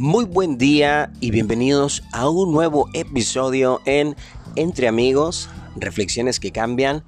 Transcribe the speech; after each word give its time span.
Muy 0.00 0.24
buen 0.24 0.56
día 0.56 1.12
y 1.20 1.30
bienvenidos 1.30 2.02
a 2.10 2.30
un 2.30 2.52
nuevo 2.52 2.88
episodio 2.94 3.82
en 3.84 4.16
Entre 4.56 4.88
Amigos, 4.88 5.50
Reflexiones 5.76 6.40
que 6.40 6.52
cambian 6.52 7.04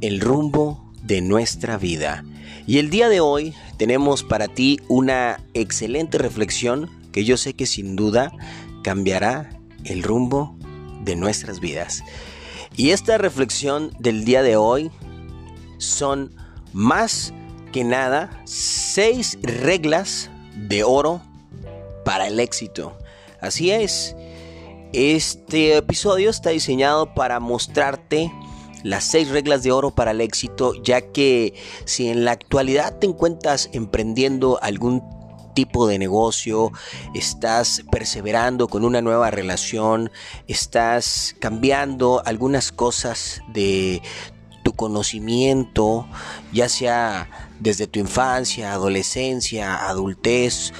el 0.00 0.22
rumbo 0.22 0.90
de 1.02 1.20
nuestra 1.20 1.76
vida. 1.76 2.24
Y 2.66 2.78
el 2.78 2.88
día 2.88 3.10
de 3.10 3.20
hoy 3.20 3.54
tenemos 3.76 4.22
para 4.22 4.48
ti 4.48 4.80
una 4.88 5.44
excelente 5.52 6.16
reflexión 6.16 6.88
que 7.12 7.26
yo 7.26 7.36
sé 7.36 7.52
que 7.52 7.66
sin 7.66 7.94
duda 7.94 8.32
cambiará 8.82 9.50
el 9.84 10.02
rumbo 10.02 10.56
de 11.04 11.16
nuestras 11.16 11.60
vidas. 11.60 12.02
Y 12.74 12.92
esta 12.92 13.18
reflexión 13.18 13.94
del 13.98 14.24
día 14.24 14.42
de 14.42 14.56
hoy 14.56 14.90
son 15.76 16.32
más 16.72 17.34
que 17.70 17.84
nada 17.84 18.30
seis 18.46 19.38
reglas 19.42 20.30
de 20.56 20.84
oro 20.84 21.20
para 22.04 22.26
el 22.26 22.40
éxito. 22.40 22.96
Así 23.40 23.70
es, 23.70 24.14
este 24.92 25.76
episodio 25.76 26.30
está 26.30 26.50
diseñado 26.50 27.14
para 27.14 27.40
mostrarte 27.40 28.30
las 28.82 29.04
seis 29.04 29.28
reglas 29.28 29.62
de 29.62 29.72
oro 29.72 29.90
para 29.90 30.10
el 30.10 30.20
éxito, 30.20 30.74
ya 30.82 31.00
que 31.00 31.54
si 31.84 32.08
en 32.08 32.24
la 32.24 32.32
actualidad 32.32 32.98
te 32.98 33.06
encuentras 33.06 33.70
emprendiendo 33.72 34.58
algún 34.62 35.02
tipo 35.54 35.86
de 35.86 35.98
negocio, 35.98 36.72
estás 37.14 37.82
perseverando 37.90 38.68
con 38.68 38.84
una 38.84 39.02
nueva 39.02 39.30
relación, 39.30 40.10
estás 40.48 41.36
cambiando 41.38 42.22
algunas 42.24 42.72
cosas 42.72 43.42
de 43.52 44.02
tu 44.62 44.72
conocimiento, 44.72 46.06
ya 46.52 46.68
sea 46.68 47.50
desde 47.58 47.86
tu 47.86 47.98
infancia, 47.98 48.72
adolescencia, 48.72 49.88
adultez, 49.88 50.72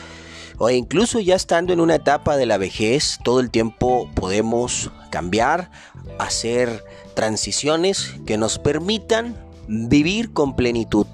o 0.63 0.69
incluso 0.69 1.21
ya 1.21 1.37
estando 1.37 1.73
en 1.73 1.81
una 1.81 1.95
etapa 1.95 2.37
de 2.37 2.45
la 2.45 2.59
vejez, 2.59 3.19
todo 3.25 3.41
el 3.41 3.51
tiempo 3.51 4.11
podemos 4.15 4.91
cambiar, 5.09 5.71
hacer 6.19 6.85
transiciones 7.15 8.15
que 8.27 8.37
nos 8.37 8.59
permitan 8.59 9.39
vivir 9.69 10.35
con 10.35 10.57
plenitud. 10.57 11.07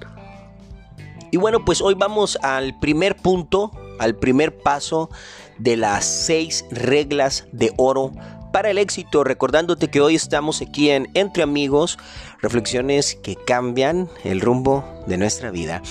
Y 1.31 1.37
bueno, 1.37 1.63
pues 1.63 1.79
hoy 1.79 1.93
vamos 1.93 2.37
al 2.41 2.77
primer 2.79 3.15
punto, 3.15 3.71
al 3.99 4.17
primer 4.17 4.57
paso 4.57 5.09
de 5.57 5.77
las 5.77 6.03
seis 6.03 6.65
reglas 6.69 7.45
de 7.53 7.73
oro 7.77 8.11
para 8.57 8.71
el 8.71 8.79
éxito, 8.79 9.23
recordándote 9.23 9.87
que 9.87 10.01
hoy 10.01 10.15
estamos 10.15 10.63
aquí 10.63 10.89
en 10.89 11.11
Entre 11.13 11.43
Amigos, 11.43 11.99
reflexiones 12.41 13.13
que 13.13 13.35
cambian 13.35 14.09
el 14.23 14.41
rumbo 14.41 14.83
de 15.05 15.19
nuestra 15.19 15.51
vida. 15.51 15.83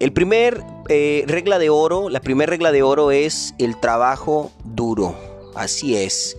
El 0.00 0.12
primer 0.12 0.62
eh, 0.90 1.24
regla 1.26 1.58
de 1.58 1.70
oro, 1.70 2.10
la 2.10 2.20
primera 2.20 2.50
regla 2.50 2.72
de 2.72 2.82
oro 2.82 3.10
es 3.10 3.54
el 3.58 3.80
trabajo 3.80 4.52
duro. 4.64 5.16
Así 5.54 5.96
es. 5.96 6.36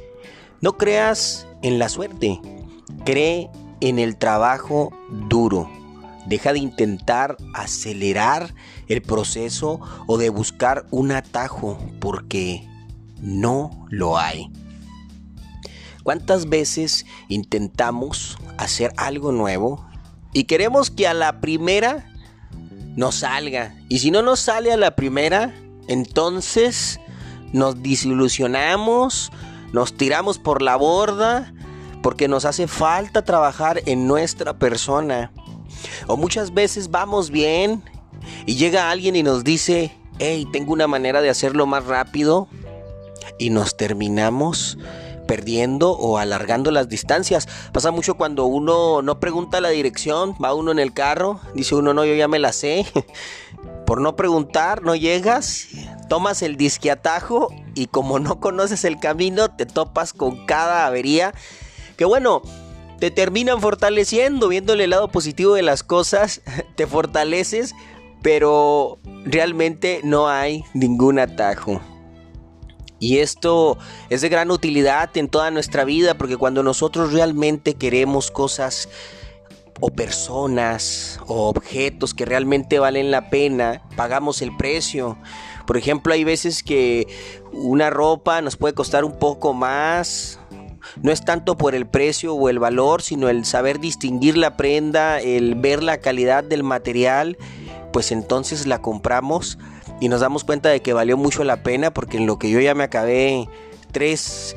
No 0.60 0.78
creas 0.78 1.48
en 1.64 1.80
la 1.80 1.90
suerte, 1.90 2.40
cree 3.04 3.50
en 3.80 3.98
el 3.98 4.18
trabajo 4.18 4.96
duro. 5.10 5.68
Deja 6.28 6.54
de 6.54 6.60
intentar 6.60 7.38
acelerar 7.56 8.54
el 8.88 9.02
proceso 9.02 9.80
o 10.06 10.20
de 10.20 10.30
buscar 10.30 10.86
un 10.92 11.12
atajo 11.12 11.80
porque 12.00 12.70
no 13.20 13.88
lo 13.90 14.20
hay. 14.20 14.52
¿Cuántas 16.04 16.50
veces 16.50 17.06
intentamos 17.28 18.38
hacer 18.58 18.92
algo 18.98 19.32
nuevo 19.32 19.86
y 20.34 20.46
queremos 20.46 20.90
que 20.90 21.08
a 21.08 21.14
la 21.14 21.42
primera 21.42 22.12
nos 22.96 23.16
salga? 23.16 23.76
Y 23.90 24.00
si 24.00 24.12
no 24.12 24.22
nos 24.22 24.40
sale 24.40 24.72
a 24.72 24.78
la 24.78 24.96
primera, 24.96 25.54
entonces 25.88 27.00
nos 27.54 27.84
desilusionamos, 27.84 29.32
nos 29.74 29.96
tiramos 29.96 30.40
por 30.40 30.62
la 30.62 30.76
borda 30.76 31.54
porque 32.02 32.28
nos 32.28 32.46
hace 32.46 32.68
falta 32.68 33.24
trabajar 33.24 33.82
en 33.86 34.08
nuestra 34.08 34.58
persona. 34.58 35.32
O 36.08 36.18
muchas 36.18 36.54
veces 36.54 36.90
vamos 36.90 37.30
bien 37.30 37.84
y 38.46 38.56
llega 38.56 38.90
alguien 38.90 39.16
y 39.16 39.24
nos 39.24 39.44
dice, 39.44 39.96
hey, 40.20 40.48
tengo 40.52 40.74
una 40.74 40.88
manera 40.88 41.22
de 41.22 41.30
hacerlo 41.30 41.66
más 41.66 41.86
rápido 41.86 42.48
y 43.38 43.50
nos 43.50 43.78
terminamos 43.78 44.78
perdiendo 45.32 45.92
o 45.92 46.18
alargando 46.18 46.72
las 46.72 46.90
distancias. 46.90 47.48
Pasa 47.72 47.90
mucho 47.92 48.16
cuando 48.16 48.48
uno 48.48 49.02
no 49.02 49.22
pregunta 49.22 49.62
la 49.62 49.70
dirección, 49.70 50.36
va 50.44 50.54
uno 50.54 50.74
en 50.74 50.80
el 50.80 50.94
carro, 50.94 51.40
dice 51.56 51.74
uno, 51.74 51.94
no, 51.94 52.04
yo 52.04 52.16
ya 52.16 52.28
me 52.28 52.38
la 52.38 52.52
sé. 52.52 52.86
Por 53.86 54.02
no 54.02 54.18
preguntar, 54.18 54.82
no 54.82 54.94
llegas, 54.94 55.70
tomas 56.10 56.42
el 56.42 56.58
disque 56.58 56.92
atajo 56.92 57.48
y 57.76 57.88
como 57.88 58.20
no 58.20 58.42
conoces 58.42 58.84
el 58.84 59.00
camino, 59.00 59.48
te 59.48 59.66
topas 59.66 60.12
con 60.12 60.46
cada 60.46 60.86
avería. 60.86 61.34
Que 61.96 62.04
bueno, 62.04 62.42
te 63.00 63.10
terminan 63.10 63.62
fortaleciendo, 63.62 64.50
viéndole 64.50 64.84
el 64.84 64.90
lado 64.90 65.08
positivo 65.08 65.54
de 65.54 65.62
las 65.62 65.82
cosas, 65.82 66.42
te 66.76 66.88
fortaleces, 66.88 67.74
pero 68.22 69.00
realmente 69.24 70.02
no 70.04 70.28
hay 70.28 70.66
ningún 70.74 71.20
atajo. 71.20 71.80
Y 73.02 73.18
esto 73.18 73.80
es 74.12 74.22
de 74.22 74.30
gran 74.30 74.52
utilidad 74.52 75.10
en 75.18 75.28
toda 75.28 75.50
nuestra 75.50 75.84
vida 75.86 76.14
porque 76.14 76.38
cuando 76.38 76.62
nosotros 76.62 77.12
realmente 77.12 77.74
queremos 77.74 78.30
cosas 78.30 78.88
o 79.80 79.90
personas 79.90 81.20
o 81.26 81.50
objetos 81.50 82.14
que 82.14 82.26
realmente 82.26 82.78
valen 82.78 83.10
la 83.10 83.32
pena, 83.32 83.82
pagamos 83.96 84.44
el 84.44 84.56
precio. 84.56 85.18
Por 85.66 85.78
ejemplo, 85.78 86.14
hay 86.14 86.24
veces 86.24 86.62
que 86.62 87.08
una 87.52 87.90
ropa 87.90 88.40
nos 88.44 88.56
puede 88.56 88.76
costar 88.76 89.04
un 89.04 89.18
poco 89.18 89.56
más. 89.56 90.40
No 91.02 91.12
es 91.12 91.26
tanto 91.26 91.58
por 91.58 91.74
el 91.74 91.88
precio 91.88 92.36
o 92.36 92.50
el 92.50 92.60
valor, 92.60 93.02
sino 93.02 93.30
el 93.30 93.46
saber 93.46 93.80
distinguir 93.80 94.38
la 94.38 94.58
prenda, 94.58 95.20
el 95.20 95.56
ver 95.56 95.82
la 95.82 95.98
calidad 95.98 96.44
del 96.44 96.62
material, 96.62 97.40
pues 97.92 98.12
entonces 98.12 98.68
la 98.68 98.80
compramos 98.80 99.58
y 100.02 100.10
nos 100.10 100.20
damos 100.20 100.44
cuenta 100.44 100.68
de 100.68 100.82
que 100.82 100.92
valió 100.92 101.16
mucho 101.16 101.46
la 101.46 101.64
pena 101.64 101.94
porque 101.94 102.18
en 102.18 102.26
lo 102.26 102.38
que 102.38 102.50
yo 102.50 102.60
ya 102.60 102.74
me 102.74 102.84
acabé 102.84 103.48
tres 103.92 104.56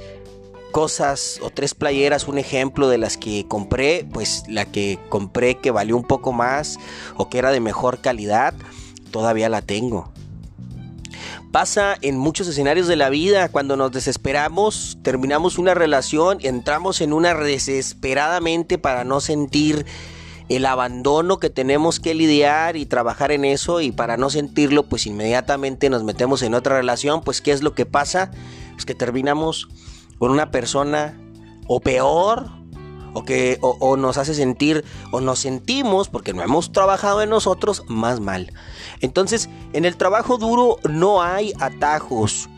cosas 0.72 1.38
o 1.42 1.50
tres 1.50 1.74
playeras, 1.74 2.26
un 2.26 2.38
ejemplo 2.38 2.88
de 2.88 2.98
las 2.98 3.16
que 3.18 3.46
compré, 3.46 4.04
pues 4.10 4.42
la 4.48 4.64
que 4.64 4.98
compré 5.10 5.58
que 5.58 5.70
valió 5.70 5.96
un 5.96 6.02
poco 6.02 6.32
más 6.32 6.80
o 7.16 7.28
que 7.28 7.38
era 7.38 7.52
de 7.52 7.60
mejor 7.60 8.00
calidad, 8.00 8.54
todavía 9.12 9.48
la 9.50 9.60
tengo. 9.60 10.10
Pasa 11.52 11.96
en 12.00 12.18
muchos 12.18 12.48
escenarios 12.48 12.88
de 12.88 12.96
la 12.96 13.10
vida, 13.10 13.48
cuando 13.50 13.76
nos 13.76 13.92
desesperamos, 13.92 14.98
terminamos 15.02 15.58
una 15.58 15.74
relación, 15.74 16.38
entramos 16.40 17.00
en 17.00 17.12
una 17.12 17.34
desesperadamente 17.34 18.78
para 18.78 19.04
no 19.04 19.20
sentir 19.20 19.86
el 20.48 20.66
abandono 20.66 21.38
que 21.38 21.50
tenemos 21.50 22.00
que 22.00 22.14
lidiar 22.14 22.76
y 22.76 22.86
trabajar 22.86 23.32
en 23.32 23.44
eso 23.44 23.80
y 23.80 23.92
para 23.92 24.16
no 24.16 24.30
sentirlo 24.30 24.84
pues 24.84 25.06
inmediatamente 25.06 25.88
nos 25.88 26.04
metemos 26.04 26.42
en 26.42 26.54
otra 26.54 26.76
relación, 26.76 27.22
pues 27.22 27.40
¿qué 27.40 27.52
es 27.52 27.62
lo 27.62 27.74
que 27.74 27.86
pasa? 27.86 28.30
Pues 28.72 28.84
que 28.84 28.94
terminamos 28.94 29.68
con 30.18 30.30
una 30.30 30.50
persona 30.50 31.18
o 31.66 31.80
peor 31.80 32.50
o 33.14 33.24
que 33.24 33.58
o, 33.60 33.96
nos 33.96 34.18
hace 34.18 34.34
sentir 34.34 34.84
o 35.12 35.20
nos 35.20 35.38
sentimos 35.38 36.08
porque 36.08 36.34
no 36.34 36.42
hemos 36.42 36.72
trabajado 36.72 37.22
en 37.22 37.30
nosotros 37.30 37.84
más 37.88 38.20
mal. 38.20 38.52
Entonces, 39.00 39.48
en 39.72 39.84
el 39.84 39.96
trabajo 39.96 40.36
duro 40.36 40.78
no 40.88 41.22
hay 41.22 41.52
atajos. 41.60 42.48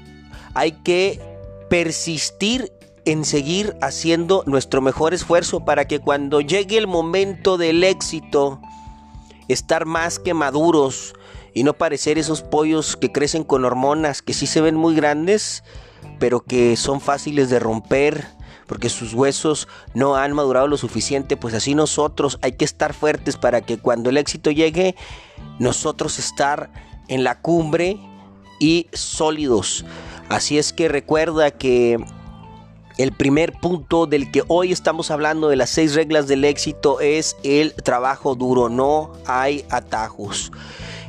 Hay 0.55 0.73
que 0.73 1.21
persistir 1.69 2.73
en 3.07 3.25
seguir 3.25 3.77
haciendo 3.81 4.43
nuestro 4.47 4.83
mejor 4.83 5.15
esfuerzo 5.15 5.65
para 5.65 5.87
que 5.87 6.01
cuando 6.01 6.41
llegue 6.41 6.77
el 6.77 6.89
momento 6.89 7.57
del 7.57 7.85
éxito, 7.85 8.61
estar 9.49 9.87
más 9.87 10.19
que 10.19 10.35
maduros 10.35 11.15
y 11.55 11.63
no 11.63 11.73
parecer 11.73 12.19
esos 12.19 12.43
pollos 12.43 12.97
que 12.97 13.13
crecen 13.13 13.45
con 13.45 13.65
hormonas, 13.65 14.23
que 14.23 14.35
sí 14.35 14.47
se 14.47 14.61
ven 14.61 14.75
muy 14.75 14.95
grandes, 14.97 15.63
pero 16.19 16.41
que 16.41 16.77
son 16.77 17.01
fáciles 17.01 17.49
de 17.49 17.61
romper 17.61 18.27
porque 18.67 18.89
sus 18.89 19.15
huesos 19.15 19.69
no 19.95 20.17
han 20.17 20.33
madurado 20.33 20.67
lo 20.67 20.77
suficiente, 20.77 21.37
pues 21.37 21.55
así 21.55 21.77
nosotros 21.77 22.39
hay 22.43 22.53
que 22.53 22.65
estar 22.65 22.93
fuertes 22.93 23.37
para 23.37 23.61
que 23.61 23.79
cuando 23.79 24.11
el 24.11 24.17
éxito 24.17 24.51
llegue, 24.51 24.97
nosotros 25.61 26.19
estar 26.19 26.71
en 27.07 27.23
la 27.23 27.41
cumbre 27.41 28.01
y 28.59 28.89
sólidos. 28.93 29.85
Así 30.29 30.59
es 30.59 30.73
que 30.73 30.89
recuerda 30.89 31.53
que 31.53 32.05
el 32.99 33.13
primer 33.13 33.53
punto 33.53 34.07
del 34.07 34.31
que 34.31 34.43
hoy 34.49 34.73
estamos 34.73 35.11
hablando 35.11 35.49
de 35.49 35.57
las 35.57 35.71
seis 35.71 35.95
reglas 35.95 36.29
del 36.29 36.45
éxito 36.45 37.01
es 37.01 37.37
el 37.43 37.75
trabajo 37.75 38.35
duro, 38.35 38.69
no 38.69 39.13
hay 39.27 39.65
atajos. 39.71 40.51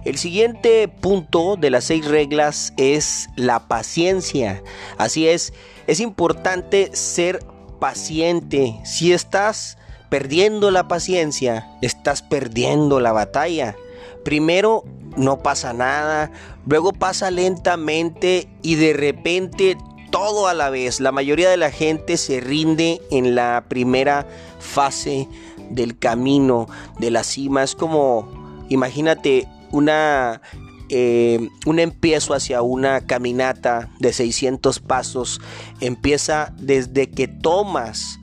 El 0.04 0.18
siguiente 0.18 0.88
punto 0.88 1.56
de 1.56 1.70
las 1.70 1.86
seis 1.86 2.06
reglas 2.06 2.74
es 2.78 3.30
la 3.36 3.68
paciencia. 3.68 4.64
Así 4.98 5.28
es, 5.28 5.54
es 5.86 6.00
importante 6.00 6.90
ser 6.94 7.40
paciente. 7.80 8.80
Si 8.86 9.12
estás 9.12 9.78
perdiendo 10.10 10.72
la 10.72 10.88
paciencia, 10.88 11.70
estás 11.82 12.22
perdiendo 12.22 13.00
la 13.00 13.12
batalla. 13.12 13.76
Primero 14.24 14.84
no 15.16 15.42
pasa 15.42 15.74
nada, 15.74 16.32
luego 16.66 16.94
pasa 16.94 17.32
lentamente 17.32 18.48
y 18.62 18.76
de 18.76 18.94
repente 18.94 19.78
todo 20.18 20.48
a 20.48 20.56
la 20.56 20.72
vez. 20.72 21.00
La 21.00 21.12
mayoría 21.12 21.48
de 21.48 21.58
la 21.58 21.70
gente 21.70 22.18
se 22.18 22.40
rinde 22.40 23.00
en 23.12 23.36
la 23.36 23.66
primera 23.70 24.28
fase 24.60 25.28
del 25.70 26.00
camino 26.00 26.68
de 26.98 27.12
la 27.12 27.24
cima. 27.24 27.62
Es 27.62 27.76
como, 27.76 28.66
imagínate, 28.68 29.48
una, 29.72 30.42
eh, 30.90 31.48
un 31.68 31.78
empiezo 31.78 32.34
hacia 32.34 32.64
una 32.64 33.02
caminata 33.02 33.92
de 34.00 34.12
600 34.12 34.80
pasos. 34.80 35.40
Empieza 35.82 36.52
desde 36.58 37.12
que 37.12 37.28
tomas 37.28 38.20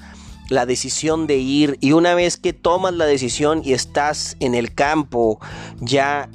la 0.49 0.67
decisión 0.67 1.29
de 1.29 1.37
ir 1.37 1.79
y 1.81 1.93
una 1.93 2.17
vez 2.17 2.39
que 2.39 2.53
tomas 2.53 2.95
la 2.95 3.07
decisión 3.07 3.63
y 3.65 3.73
estás 3.73 4.37
en 4.41 4.57
el 4.57 4.75
campo 4.75 5.39
ya 5.81 6.29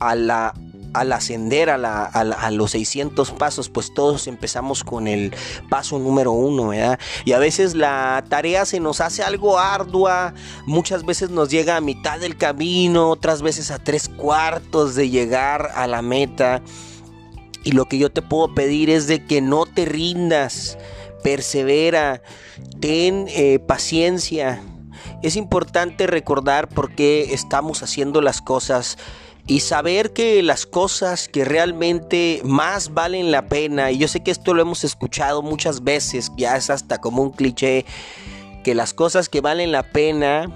a 0.00 0.16
la 0.16 0.52
al 0.92 1.12
ascender 1.12 1.70
a, 1.70 2.50
los 2.50 2.70
600 2.72 3.32
pasos, 3.32 3.68
pues 3.68 3.92
todos 3.92 4.26
empezamos 4.26 4.84
con 4.84 5.08
el 5.08 5.34
paso 5.68 5.98
número 5.98 6.32
uno, 6.32 6.68
¿verdad? 6.68 6.98
Y 7.24 7.32
a 7.32 7.38
veces 7.38 7.74
la 7.74 8.24
tarea 8.28 8.64
se 8.64 8.80
nos 8.80 9.00
hace 9.00 9.22
algo 9.22 9.58
ardua, 9.58 10.34
muchas 10.66 11.04
veces 11.04 11.30
nos 11.30 11.50
llega 11.50 11.76
a 11.76 11.80
mitad 11.80 12.18
del 12.18 12.36
camino, 12.36 13.10
otras 13.10 13.42
veces 13.42 13.70
a 13.70 13.78
tres 13.78 14.08
cuartos 14.08 14.94
de 14.94 15.10
llegar 15.10 15.70
a 15.74 15.86
la 15.86 16.02
meta. 16.02 16.62
Y 17.64 17.72
lo 17.72 17.86
que 17.86 17.98
yo 17.98 18.10
te 18.10 18.22
puedo 18.22 18.54
pedir 18.54 18.90
es 18.90 19.06
de 19.06 19.24
que 19.24 19.40
no 19.40 19.66
te 19.66 19.84
rindas, 19.84 20.78
persevera, 21.22 22.22
ten 22.80 23.26
eh, 23.28 23.58
paciencia. 23.58 24.62
Es 25.22 25.34
importante 25.34 26.06
recordar 26.06 26.68
por 26.68 26.94
qué 26.94 27.34
estamos 27.34 27.82
haciendo 27.82 28.20
las 28.20 28.40
cosas 28.40 28.98
y 29.46 29.60
saber 29.60 30.12
que 30.12 30.42
las 30.42 30.66
cosas 30.66 31.28
que 31.28 31.44
realmente 31.44 32.40
más 32.44 32.94
valen 32.94 33.30
la 33.30 33.46
pena, 33.46 33.92
y 33.92 33.98
yo 33.98 34.08
sé 34.08 34.22
que 34.22 34.32
esto 34.32 34.54
lo 34.54 34.62
hemos 34.62 34.82
escuchado 34.82 35.42
muchas 35.42 35.84
veces, 35.84 36.32
ya 36.36 36.56
es 36.56 36.68
hasta 36.68 37.00
como 37.00 37.22
un 37.22 37.30
cliché, 37.30 37.84
que 38.64 38.74
las 38.74 38.92
cosas 38.92 39.28
que 39.28 39.40
valen 39.40 39.70
la 39.70 39.84
pena 39.84 40.50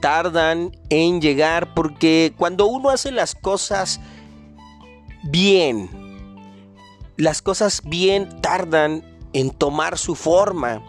tardan 0.00 0.76
en 0.88 1.20
llegar 1.20 1.74
porque 1.74 2.32
cuando 2.36 2.66
uno 2.66 2.90
hace 2.90 3.10
las 3.10 3.34
cosas 3.34 4.00
bien, 5.24 5.90
las 7.16 7.42
cosas 7.42 7.82
bien 7.84 8.40
tardan 8.40 9.04
en 9.32 9.50
tomar 9.50 9.98
su 9.98 10.14
forma. 10.14 10.82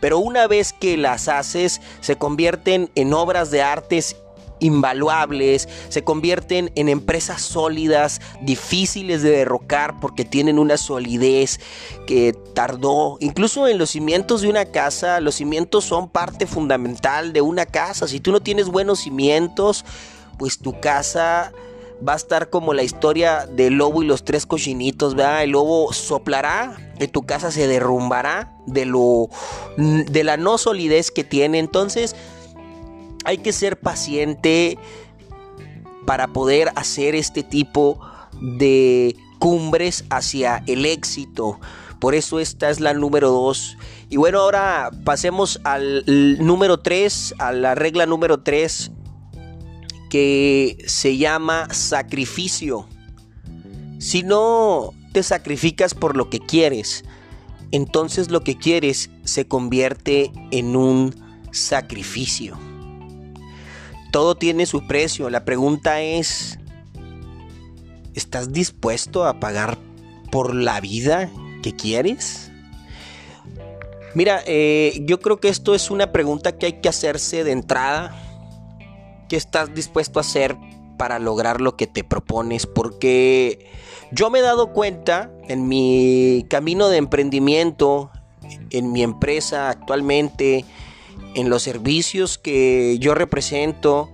Pero 0.00 0.18
una 0.18 0.46
vez 0.46 0.72
que 0.72 0.96
las 0.96 1.28
haces, 1.28 1.80
se 2.00 2.16
convierten 2.16 2.90
en 2.94 3.14
obras 3.14 3.50
de 3.50 3.62
artes 3.62 4.16
invaluables, 4.60 5.68
se 5.88 6.04
convierten 6.04 6.70
en 6.74 6.88
empresas 6.88 7.42
sólidas, 7.42 8.20
difíciles 8.42 9.22
de 9.22 9.30
derrocar 9.30 10.00
porque 10.00 10.24
tienen 10.24 10.58
una 10.58 10.76
solidez 10.76 11.60
que 12.06 12.32
tardó. 12.54 13.16
Incluso 13.20 13.68
en 13.68 13.78
los 13.78 13.90
cimientos 13.90 14.42
de 14.42 14.48
una 14.48 14.66
casa, 14.66 15.20
los 15.20 15.36
cimientos 15.36 15.84
son 15.84 16.08
parte 16.08 16.46
fundamental 16.46 17.32
de 17.32 17.40
una 17.40 17.66
casa. 17.66 18.08
Si 18.08 18.20
tú 18.20 18.32
no 18.32 18.40
tienes 18.40 18.68
buenos 18.68 19.00
cimientos, 19.00 19.84
pues 20.38 20.58
tu 20.58 20.80
casa 20.80 21.52
va 22.06 22.12
a 22.12 22.16
estar 22.16 22.50
como 22.50 22.74
la 22.74 22.82
historia 22.82 23.46
del 23.46 23.74
lobo 23.74 24.02
y 24.02 24.06
los 24.06 24.24
tres 24.24 24.46
cochinitos, 24.46 25.14
¿verdad? 25.14 25.42
El 25.42 25.50
lobo 25.50 25.92
soplará 25.92 26.76
y 27.00 27.08
tu 27.08 27.22
casa 27.26 27.50
se 27.50 27.66
derrumbará 27.66 28.56
de 28.66 28.84
lo 28.84 29.28
de 29.76 30.24
la 30.24 30.36
no 30.36 30.58
solidez 30.58 31.10
que 31.10 31.24
tiene. 31.24 31.58
Entonces, 31.58 32.14
hay 33.24 33.38
que 33.38 33.52
ser 33.52 33.78
paciente 33.78 34.78
para 36.06 36.28
poder 36.28 36.70
hacer 36.76 37.14
este 37.14 37.42
tipo 37.42 38.00
de 38.40 39.16
cumbres 39.38 40.04
hacia 40.10 40.62
el 40.66 40.86
éxito. 40.86 41.60
Por 42.00 42.14
eso 42.14 42.38
esta 42.38 42.70
es 42.70 42.80
la 42.80 42.94
número 42.94 43.30
2. 43.30 43.76
Y 44.08 44.16
bueno, 44.16 44.40
ahora 44.40 44.90
pasemos 45.04 45.60
al 45.64 46.04
número 46.38 46.78
3, 46.78 47.34
a 47.38 47.52
la 47.52 47.74
regla 47.74 48.06
número 48.06 48.40
3, 48.42 48.92
que 50.08 50.78
se 50.86 51.16
llama 51.16 51.68
sacrificio. 51.72 52.88
Si 53.98 54.22
no 54.22 54.94
te 55.12 55.22
sacrificas 55.22 55.94
por 55.94 56.16
lo 56.16 56.30
que 56.30 56.38
quieres, 56.38 57.04
entonces 57.72 58.30
lo 58.30 58.42
que 58.42 58.56
quieres 58.56 59.10
se 59.24 59.46
convierte 59.46 60.32
en 60.52 60.76
un 60.76 61.14
sacrificio. 61.50 62.67
Todo 64.10 64.34
tiene 64.36 64.66
su 64.66 64.86
precio. 64.86 65.30
La 65.30 65.44
pregunta 65.44 66.00
es, 66.00 66.58
¿estás 68.14 68.52
dispuesto 68.52 69.26
a 69.26 69.40
pagar 69.40 69.78
por 70.30 70.54
la 70.54 70.80
vida 70.80 71.30
que 71.62 71.74
quieres? 71.74 72.50
Mira, 74.14 74.42
eh, 74.46 75.02
yo 75.04 75.20
creo 75.20 75.38
que 75.38 75.48
esto 75.48 75.74
es 75.74 75.90
una 75.90 76.12
pregunta 76.12 76.56
que 76.56 76.66
hay 76.66 76.72
que 76.80 76.88
hacerse 76.88 77.44
de 77.44 77.52
entrada. 77.52 78.16
¿Qué 79.28 79.36
estás 79.36 79.74
dispuesto 79.74 80.18
a 80.18 80.22
hacer 80.22 80.56
para 80.96 81.18
lograr 81.18 81.60
lo 81.60 81.76
que 81.76 81.86
te 81.86 82.02
propones? 82.02 82.66
Porque 82.66 83.70
yo 84.10 84.30
me 84.30 84.38
he 84.38 84.42
dado 84.42 84.72
cuenta 84.72 85.30
en 85.48 85.68
mi 85.68 86.46
camino 86.48 86.88
de 86.88 86.96
emprendimiento, 86.96 88.10
en 88.70 88.90
mi 88.92 89.02
empresa 89.02 89.68
actualmente, 89.68 90.64
en 91.34 91.50
los 91.50 91.62
servicios 91.62 92.38
que 92.38 92.98
yo 92.98 93.14
represento 93.14 94.10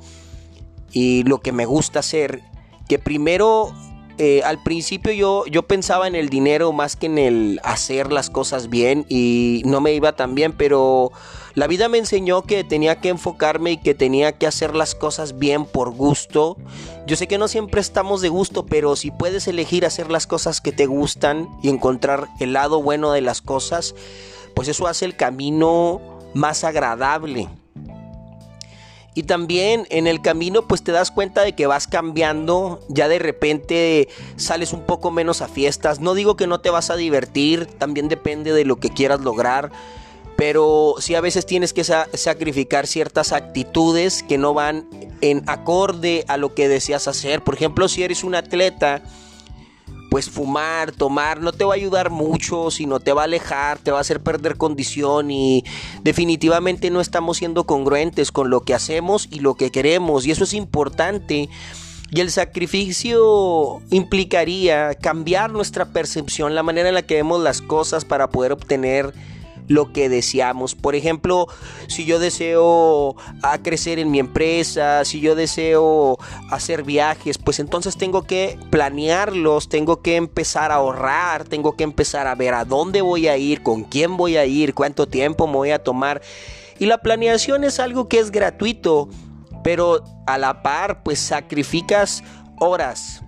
y 0.93 1.23
lo 1.25 1.41
que 1.41 1.53
me 1.53 1.67
gusta 1.67 2.01
hacer, 2.01 2.43
que 2.89 2.99
primero 2.99 3.73
eh, 4.17 4.43
al 4.45 4.63
principio 4.63 5.13
yo, 5.13 5.45
yo 5.47 5.65
pensaba 5.65 6.07
en 6.07 6.15
el 6.15 6.29
dinero 6.29 6.73
más 6.73 6.95
que 6.95 7.07
en 7.07 7.19
el 7.19 7.61
hacer 7.65 8.13
las 8.13 8.31
cosas 8.31 8.71
bien 8.71 9.05
y 9.09 9.63
no 9.65 9.81
me 9.81 9.93
iba 9.93 10.15
tan 10.15 10.37
bien, 10.37 10.53
pero 10.53 11.11
la 11.55 11.67
vida 11.67 11.89
me 11.89 11.99
enseñó 11.99 12.43
que 12.43 12.63
tenía 12.63 13.01
que 13.01 13.09
enfocarme 13.09 13.73
y 13.73 13.77
que 13.79 13.95
tenía 13.95 14.31
que 14.33 14.47
hacer 14.47 14.77
las 14.77 14.95
cosas 14.95 15.39
bien 15.39 15.65
por 15.65 15.91
gusto. 15.91 16.57
Yo 17.09 17.17
sé 17.17 17.27
que 17.27 17.39
no 17.39 17.49
siempre 17.49 17.81
estamos 17.81 18.21
de 18.21 18.29
gusto, 18.29 18.67
pero 18.67 18.95
si 18.95 19.11
puedes 19.11 19.49
elegir 19.49 19.85
hacer 19.85 20.13
las 20.13 20.29
cosas 20.29 20.61
que 20.61 20.71
te 20.71 20.87
gustan 20.87 21.49
y 21.61 21.69
encontrar 21.69 22.29
el 22.39 22.53
lado 22.53 22.83
bueno 22.83 23.11
de 23.11 23.21
las 23.21 23.43
cosas, 23.43 23.97
pues 24.55 24.69
eso 24.69 24.87
hace 24.87 25.07
el 25.07 25.17
camino 25.17 26.14
más 26.35 26.65
agradable. 26.65 27.49
Y 29.15 29.23
también 29.23 29.87
en 29.91 30.09
el 30.09 30.21
camino 30.21 30.67
pues 30.67 30.83
te 30.83 30.91
das 30.91 31.13
cuenta 31.13 31.43
de 31.43 31.55
que 31.55 31.67
vas 31.67 31.87
cambiando, 31.87 32.81
ya 32.89 33.07
de 33.07 33.21
repente 33.21 34.09
sales 34.37 34.73
un 34.73 34.83
poco 34.83 35.13
menos 35.13 35.41
a 35.41 35.49
fiestas. 35.49 36.01
No 36.01 36.15
digo 36.15 36.37
que 36.37 36.49
no 36.49 36.61
te 36.61 36.71
vas 36.71 36.91
a 36.91 36.97
divertir, 36.97 37.67
también 37.67 38.09
depende 38.09 38.53
de 38.53 38.65
lo 38.65 38.77
que 38.77 38.91
quieras 38.91 39.21
lograr. 39.21 39.71
Pero 40.37 40.97
sí 40.99 41.15
a 41.15 41.21
veces 41.21 41.47
tienes 41.47 41.73
que 41.73 41.85
sacrificar 41.85 42.89
ciertas 42.89 43.31
actitudes 43.31 44.25
que 44.25 44.37
no 44.37 44.53
van 44.53 44.89
en 45.21 45.45
acorde 45.47 46.25
a 46.27 46.37
lo 46.37 46.55
que 46.55 46.69
deseas 46.69 47.07
hacer. 47.07 47.45
Por 47.45 47.55
ejemplo, 47.55 47.89
si 47.89 48.03
eres 48.03 48.25
un 48.25 48.35
atleta 48.35 49.03
pues 50.15 50.31
fumar, 50.31 50.93
tomar, 50.93 51.41
no 51.41 51.51
te 51.51 51.65
va 51.65 51.73
a 51.73 51.75
ayudar 51.75 52.09
mucho, 52.09 52.71
sino 52.71 53.01
te 53.01 53.13
va 53.13 53.23
a 53.23 53.25
alejar, 53.25 53.79
te 53.79 53.91
va 53.91 53.99
a 53.99 54.01
hacer 54.01 54.21
perder 54.21 54.57
condición 54.57 55.33
y 55.33 55.65
definitivamente 56.05 56.89
no 56.91 57.01
estamos 57.01 57.39
siendo 57.39 57.65
congruentes 57.65 58.31
con 58.31 58.49
lo 58.49 58.61
que 58.61 58.75
hacemos 58.75 59.27
y 59.33 59.41
lo 59.41 59.57
que 59.57 59.73
queremos 59.73 60.25
y 60.25 60.31
eso 60.31 60.45
es 60.45 60.55
importante. 60.55 61.49
Y 62.13 62.21
el 62.21 62.31
sacrificio 62.31 63.83
implicaría 63.91 64.95
cambiar 64.95 65.51
nuestra 65.51 65.87
percepción, 65.87 66.55
la 66.55 66.63
manera 66.63 66.91
en 66.91 66.95
la 66.95 67.03
que 67.03 67.17
vemos 67.17 67.43
las 67.43 67.61
cosas 67.61 68.05
para 68.05 68.31
poder 68.31 68.53
obtener 68.53 69.13
lo 69.69 69.93
que 69.93 70.09
deseamos. 70.09 70.75
Por 70.75 70.95
ejemplo, 70.95 71.47
si 71.89 72.05
yo 72.05 72.19
deseo 72.19 73.17
a 73.43 73.59
crecer 73.59 73.99
en 73.99 74.11
mi 74.11 74.19
empresa, 74.19 75.05
si 75.05 75.21
yo 75.21 75.35
deseo 75.35 76.19
hacer 76.51 76.83
viajes, 76.83 77.39
pues 77.39 77.61
entonces 77.61 77.97
tengo 77.97 78.23
que 78.23 78.59
planearlos, 78.71 79.69
tengo 79.69 80.03
que 80.03 80.17
empezar 80.17 80.71
a 80.71 80.77
ahorrar, 80.77 81.45
tengo 81.45 81.77
que 81.77 81.85
empezar 81.85 82.27
a 82.27 82.35
ver 82.35 82.55
a 82.55 82.65
dónde 82.65 83.03
voy 83.03 83.29
a 83.29 83.37
ir, 83.37 83.63
con 83.63 83.85
quién 83.85 84.17
voy 84.17 84.37
a 84.37 84.47
ir, 84.47 84.75
cuánto 84.75 85.07
tiempo 85.07 85.47
me 85.47 85.55
voy 85.55 85.71
a 85.71 85.83
tomar. 85.83 86.21
Y 86.79 86.87
la 86.87 86.99
planeación 86.99 87.65
es 87.65 87.79
algo 87.81 88.09
que 88.09 88.19
es 88.19 88.31
gratuito, 88.31 89.09
pero 89.63 90.03
a 90.27 90.39
la 90.39 90.63
par 90.63 91.03
pues 91.03 91.19
sacrificas 91.21 92.23
horas, 92.59 93.23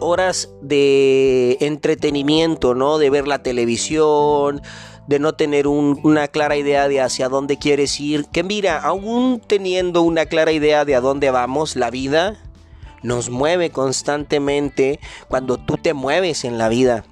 horas 0.00 0.48
de 0.62 1.58
entretenimiento, 1.60 2.74
¿no? 2.74 2.98
De 2.98 3.10
ver 3.10 3.28
la 3.28 3.42
televisión, 3.42 4.62
de 5.06 5.18
no 5.18 5.34
tener 5.34 5.66
una 5.66 6.28
clara 6.28 6.56
idea 6.56 6.88
de 6.88 7.00
hacia 7.00 7.28
dónde 7.28 7.58
quieres 7.58 7.98
ir, 8.00 8.26
que 8.26 8.42
mira, 8.42 8.78
aún 8.78 9.40
teniendo 9.46 10.02
una 10.02 10.26
clara 10.26 10.52
idea 10.52 10.84
de 10.84 10.94
a 10.94 11.00
dónde 11.00 11.30
vamos, 11.30 11.76
la 11.76 11.90
vida 11.90 12.38
nos 13.02 13.30
mueve 13.30 13.70
constantemente 13.70 15.00
cuando 15.28 15.58
tú 15.58 15.76
te 15.76 15.92
mueves 15.92 16.44
en 16.44 16.58
la 16.58 16.68
vida. 16.68 17.04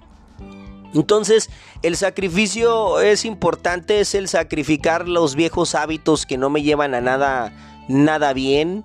Entonces, 0.95 1.51
el 1.83 1.97
sacrificio 1.97 3.01
es 3.01 3.25
importante, 3.25 4.01
es 4.01 4.15
el 4.15 4.29
sacrificar 4.29 5.09
los 5.09 5.37
viejos 5.37 5.75
hábitos 5.75 6.27
que 6.27 6.37
no 6.37 6.51
me 6.51 6.63
llevan 6.63 6.95
a 6.95 7.01
nada 7.01 7.53
nada 7.91 8.33
bien, 8.33 8.85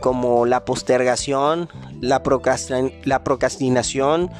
como 0.00 0.46
la 0.46 0.64
postergación, 0.64 1.68
la, 2.00 2.22
procrastinación, 2.22 4.30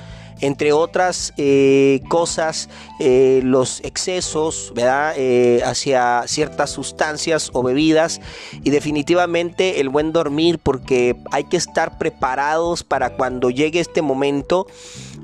entre 0.41 0.73
otras 0.73 1.33
eh, 1.37 2.01
cosas, 2.09 2.69
eh, 2.99 3.41
los 3.45 3.81
excesos, 3.81 4.73
¿verdad? 4.75 5.15
Eh, 5.17 5.63
hacia 5.65 6.25
ciertas 6.27 6.71
sustancias 6.71 7.51
o 7.53 7.63
bebidas 7.63 8.21
y 8.63 8.71
definitivamente 8.71 9.81
el 9.81 9.89
buen 9.89 10.13
dormir 10.13 10.59
porque 10.59 11.17
hay 11.31 11.45
que 11.45 11.57
estar 11.57 11.99
preparados 11.99 12.83
para 12.83 13.11
cuando 13.11 13.51
llegue 13.51 13.81
este 13.81 14.03
momento 14.03 14.67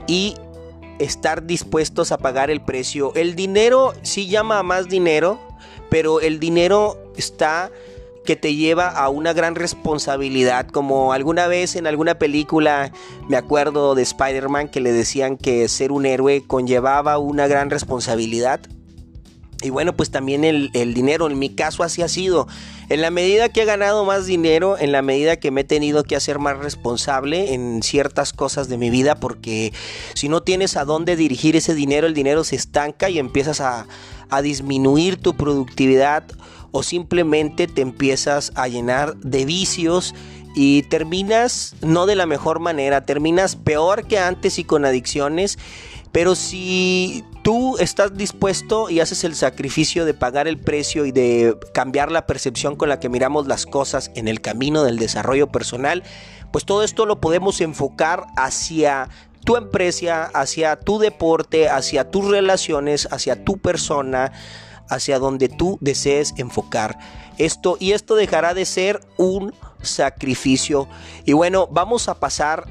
y 0.06 0.34
estar 0.98 1.46
dispuestos 1.46 2.12
a 2.12 2.18
pagar 2.18 2.50
el 2.50 2.60
precio. 2.60 3.12
El 3.14 3.34
dinero 3.34 3.94
sí 4.02 4.28
llama 4.28 4.58
a 4.58 4.62
más 4.62 4.88
dinero, 4.88 5.40
pero 5.90 6.20
el 6.20 6.40
dinero 6.40 7.12
está 7.16 7.70
que 8.28 8.36
te 8.36 8.54
lleva 8.54 8.90
a 8.90 9.08
una 9.08 9.32
gran 9.32 9.54
responsabilidad, 9.54 10.68
como 10.68 11.14
alguna 11.14 11.46
vez 11.46 11.76
en 11.76 11.86
alguna 11.86 12.18
película 12.18 12.92
me 13.26 13.38
acuerdo 13.38 13.94
de 13.94 14.02
Spider-Man 14.02 14.68
que 14.68 14.82
le 14.82 14.92
decían 14.92 15.38
que 15.38 15.66
ser 15.68 15.92
un 15.92 16.04
héroe 16.04 16.44
conllevaba 16.46 17.16
una 17.16 17.46
gran 17.46 17.70
responsabilidad. 17.70 18.60
Y 19.62 19.70
bueno, 19.70 19.96
pues 19.96 20.10
también 20.10 20.44
el, 20.44 20.70
el, 20.74 20.92
dinero, 20.92 21.26
en 21.26 21.38
mi 21.38 21.54
caso 21.54 21.82
así 21.82 22.02
ha 22.02 22.08
sido. 22.08 22.46
En 22.90 23.00
la 23.00 23.10
medida 23.10 23.48
que 23.48 23.62
he 23.62 23.64
ganado 23.64 24.04
más 24.04 24.26
dinero, 24.26 24.76
en 24.78 24.92
la 24.92 25.00
medida 25.00 25.36
que 25.36 25.50
me 25.50 25.62
he 25.62 25.64
tenido 25.64 26.04
que 26.04 26.14
hacer 26.14 26.38
más 26.38 26.58
responsable 26.58 27.54
en 27.54 27.82
ciertas 27.82 28.34
cosas 28.34 28.68
de 28.68 28.76
mi 28.76 28.90
vida, 28.90 29.14
porque 29.14 29.72
si 30.12 30.28
no 30.28 30.42
tienes 30.42 30.76
a 30.76 30.84
dónde 30.84 31.16
dirigir 31.16 31.56
ese 31.56 31.74
dinero, 31.74 32.06
el 32.06 32.12
dinero 32.12 32.44
se 32.44 32.56
estanca 32.56 33.08
y 33.08 33.18
empiezas 33.18 33.62
a, 33.62 33.86
a 34.28 34.42
disminuir 34.42 35.16
tu 35.16 35.34
productividad 35.34 36.24
o 36.70 36.82
simplemente 36.82 37.66
te 37.66 37.82
empiezas 37.82 38.52
a 38.54 38.68
llenar 38.68 39.16
de 39.16 39.44
vicios 39.44 40.14
y 40.54 40.82
terminas 40.84 41.76
no 41.82 42.06
de 42.06 42.16
la 42.16 42.26
mejor 42.26 42.58
manera, 42.58 43.04
terminas 43.04 43.56
peor 43.56 44.06
que 44.06 44.18
antes 44.18 44.58
y 44.58 44.64
con 44.64 44.84
adicciones. 44.84 45.58
Pero 46.10 46.34
si 46.34 47.24
tú 47.42 47.76
estás 47.78 48.16
dispuesto 48.16 48.90
y 48.90 49.00
haces 49.00 49.24
el 49.24 49.34
sacrificio 49.34 50.04
de 50.04 50.14
pagar 50.14 50.48
el 50.48 50.58
precio 50.58 51.04
y 51.04 51.12
de 51.12 51.56
cambiar 51.74 52.10
la 52.10 52.26
percepción 52.26 52.76
con 52.76 52.88
la 52.88 52.98
que 52.98 53.08
miramos 53.08 53.46
las 53.46 53.66
cosas 53.66 54.10
en 54.14 54.26
el 54.26 54.40
camino 54.40 54.84
del 54.84 54.98
desarrollo 54.98 55.48
personal, 55.48 56.02
pues 56.50 56.64
todo 56.64 56.82
esto 56.82 57.06
lo 57.06 57.20
podemos 57.20 57.60
enfocar 57.60 58.26
hacia 58.36 59.10
tu 59.44 59.56
empresa, 59.56 60.24
hacia 60.34 60.76
tu 60.76 60.98
deporte, 60.98 61.68
hacia 61.68 62.10
tus 62.10 62.26
relaciones, 62.26 63.06
hacia 63.10 63.44
tu 63.44 63.58
persona, 63.58 64.32
hacia 64.88 65.18
donde 65.18 65.48
tú 65.48 65.78
desees 65.80 66.34
enfocar 66.36 66.98
esto 67.38 67.76
y 67.78 67.92
esto 67.92 68.14
dejará 68.14 68.54
de 68.54 68.64
ser 68.64 69.00
un 69.16 69.54
sacrificio. 69.80 70.88
Y 71.24 71.32
bueno, 71.32 71.68
vamos 71.70 72.08
a 72.08 72.18
pasar 72.18 72.64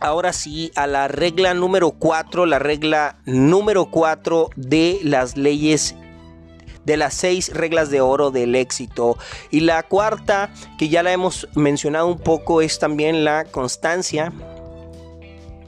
ahora 0.00 0.32
sí 0.32 0.72
a 0.74 0.86
la 0.86 1.08
regla 1.08 1.54
número 1.54 1.92
4, 1.92 2.46
la 2.46 2.58
regla 2.58 3.18
número 3.26 3.90
4 3.90 4.50
de 4.56 4.98
las 5.02 5.36
leyes 5.36 5.94
de 6.84 6.96
las 6.96 7.12
seis 7.14 7.52
reglas 7.52 7.90
de 7.90 8.00
oro 8.00 8.30
del 8.30 8.54
éxito. 8.54 9.16
Y 9.50 9.60
la 9.60 9.82
cuarta, 9.82 10.50
que 10.78 10.88
ya 10.88 11.02
la 11.02 11.12
hemos 11.12 11.46
mencionado 11.54 12.06
un 12.06 12.18
poco, 12.18 12.62
es 12.62 12.78
también 12.78 13.22
la 13.22 13.44
constancia. 13.44 14.32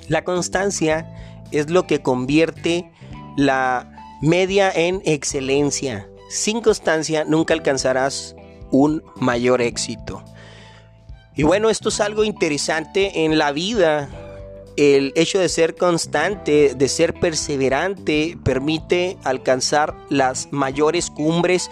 La 0.08 0.24
constancia 0.24 1.06
es 1.50 1.70
lo 1.70 1.86
que 1.86 2.00
convierte 2.02 2.90
la 3.36 3.91
media 4.22 4.70
en 4.70 5.02
excelencia. 5.04 6.08
Sin 6.30 6.62
constancia 6.62 7.24
nunca 7.24 7.52
alcanzarás 7.52 8.34
un 8.70 9.02
mayor 9.16 9.60
éxito. 9.60 10.24
Y 11.34 11.42
bueno, 11.42 11.68
esto 11.68 11.88
es 11.88 12.00
algo 12.00 12.24
interesante 12.24 13.24
en 13.24 13.36
la 13.36 13.52
vida. 13.52 14.08
El 14.76 15.12
hecho 15.16 15.38
de 15.38 15.48
ser 15.48 15.76
constante, 15.76 16.74
de 16.74 16.88
ser 16.88 17.14
perseverante, 17.14 18.38
permite 18.42 19.18
alcanzar 19.24 19.94
las 20.08 20.48
mayores 20.52 21.10
cumbres. 21.10 21.70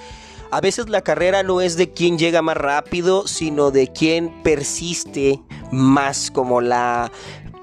A 0.50 0.60
veces 0.60 0.88
la 0.88 1.02
carrera 1.02 1.42
no 1.42 1.60
es 1.60 1.76
de 1.76 1.92
quien 1.92 2.18
llega 2.18 2.42
más 2.42 2.56
rápido, 2.56 3.28
sino 3.28 3.70
de 3.70 3.88
quien 3.88 4.42
persiste 4.42 5.40
más, 5.70 6.30
como 6.30 6.60
la 6.60 7.12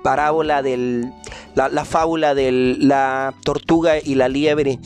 parábola 0.03 0.61
del 0.61 1.11
la, 1.55 1.85
fábula 1.85 2.35
de 2.35 2.51
la 2.51 3.33
tortuga 3.43 3.95
y 4.03 4.15
la 4.15 4.29
liebre. 4.29 4.79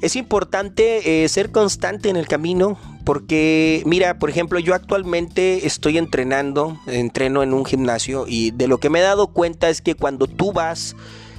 Es 0.00 0.16
importante 0.16 1.24
eh, 1.24 1.28
ser 1.28 1.50
constante 1.50 2.08
en 2.08 2.16
el 2.16 2.26
camino 2.26 2.78
porque, 3.04 3.82
mira, 3.84 4.18
por 4.18 4.30
ejemplo, 4.30 4.58
yo 4.58 4.74
actualmente 4.74 5.66
estoy 5.66 5.98
entrenando, 5.98 6.78
entreno 6.86 7.42
en 7.42 7.52
un 7.52 7.64
gimnasio 7.64 8.24
y 8.26 8.50
de 8.50 8.66
lo 8.66 8.78
que 8.78 8.90
me 8.90 9.00
he 9.00 9.02
dado 9.02 9.28
cuenta 9.28 9.68
es 9.68 9.82
que 9.82 9.94
cuando 9.94 10.26
tú 10.26 10.52
vas 10.52 10.96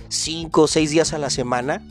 cinco 0.10 0.64
o 0.64 0.68
seis 0.68 0.92
días 0.92 1.14
a 1.14 1.18
la 1.18 1.32
semana, 1.32 1.82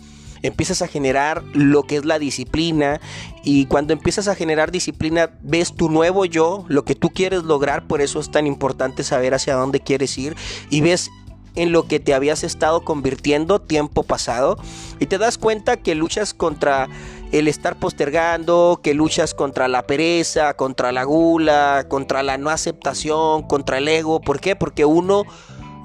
empiezas 0.42 0.82
a 0.82 0.88
generar 0.88 1.42
lo 1.54 1.84
que 1.84 1.96
es 1.96 2.04
la 2.04 2.18
disciplina 2.18 3.00
y 3.42 3.66
cuando 3.66 3.92
empiezas 3.92 4.28
a 4.28 4.34
generar 4.34 4.70
disciplina 4.70 5.30
ves 5.42 5.74
tu 5.74 5.88
nuevo 5.88 6.24
yo, 6.24 6.64
lo 6.68 6.84
que 6.84 6.94
tú 6.94 7.10
quieres 7.10 7.44
lograr, 7.44 7.86
por 7.86 8.00
eso 8.00 8.20
es 8.20 8.30
tan 8.30 8.46
importante 8.46 9.02
saber 9.02 9.34
hacia 9.34 9.54
dónde 9.54 9.80
quieres 9.80 10.16
ir 10.18 10.36
y 10.70 10.82
ves 10.82 11.10
en 11.54 11.72
lo 11.72 11.86
que 11.86 12.00
te 12.00 12.14
habías 12.14 12.44
estado 12.44 12.82
convirtiendo 12.82 13.60
tiempo 13.60 14.02
pasado 14.02 14.56
y 14.98 15.06
te 15.06 15.18
das 15.18 15.38
cuenta 15.38 15.76
que 15.76 15.94
luchas 15.94 16.34
contra 16.34 16.88
el 17.32 17.48
estar 17.48 17.76
postergando, 17.76 18.80
que 18.82 18.94
luchas 18.94 19.34
contra 19.34 19.66
la 19.68 19.86
pereza, 19.86 20.54
contra 20.54 20.92
la 20.92 21.04
gula, 21.04 21.86
contra 21.88 22.22
la 22.22 22.38
no 22.38 22.50
aceptación, 22.50 23.42
contra 23.42 23.78
el 23.78 23.88
ego. 23.88 24.20
¿Por 24.20 24.40
qué? 24.40 24.54
Porque 24.54 24.84
uno 24.84 25.24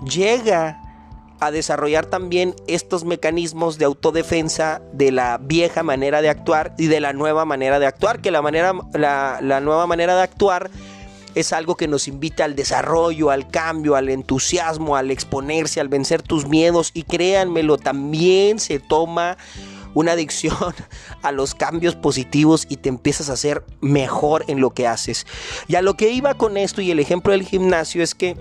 llega 0.05 0.81
a 1.39 1.51
desarrollar 1.51 2.05
también 2.05 2.53
estos 2.67 3.05
mecanismos 3.05 3.77
de 3.77 3.85
autodefensa 3.85 4.81
de 4.91 5.11
la 5.11 5.37
vieja 5.37 5.83
manera 5.83 6.21
de 6.21 6.29
actuar 6.29 6.73
y 6.77 6.87
de 6.87 6.99
la 6.99 7.13
nueva 7.13 7.45
manera 7.45 7.79
de 7.79 7.87
actuar, 7.87 8.21
que 8.21 8.29
la, 8.29 8.41
manera, 8.41 8.73
la, 8.93 9.39
la 9.41 9.61
nueva 9.61 9.87
manera 9.87 10.15
de 10.15 10.21
actuar 10.21 10.69
es 11.35 11.53
algo 11.53 11.75
que 11.75 11.87
nos 11.87 12.07
invita 12.07 12.45
al 12.45 12.55
desarrollo, 12.55 13.29
al 13.29 13.49
cambio, 13.49 13.95
al 13.95 14.09
entusiasmo, 14.09 14.95
al 14.95 15.11
exponerse, 15.11 15.79
al 15.79 15.87
vencer 15.87 16.21
tus 16.21 16.47
miedos 16.47 16.91
y 16.93 17.03
créanmelo, 17.03 17.77
también 17.77 18.59
se 18.59 18.79
toma 18.79 19.37
una 19.93 20.13
adicción 20.13 20.73
a 21.21 21.31
los 21.31 21.55
cambios 21.55 21.95
positivos 21.95 22.65
y 22.69 22.77
te 22.77 22.89
empiezas 22.89 23.29
a 23.29 23.33
hacer 23.33 23.63
mejor 23.81 24.45
en 24.47 24.59
lo 24.59 24.71
que 24.71 24.87
haces. 24.87 25.25
Y 25.67 25.75
a 25.75 25.81
lo 25.81 25.95
que 25.95 26.11
iba 26.11 26.33
con 26.35 26.57
esto 26.57 26.81
y 26.81 26.91
el 26.91 26.99
ejemplo 26.99 27.31
del 27.33 27.43
gimnasio 27.43 28.03
es 28.03 28.15
que 28.15 28.37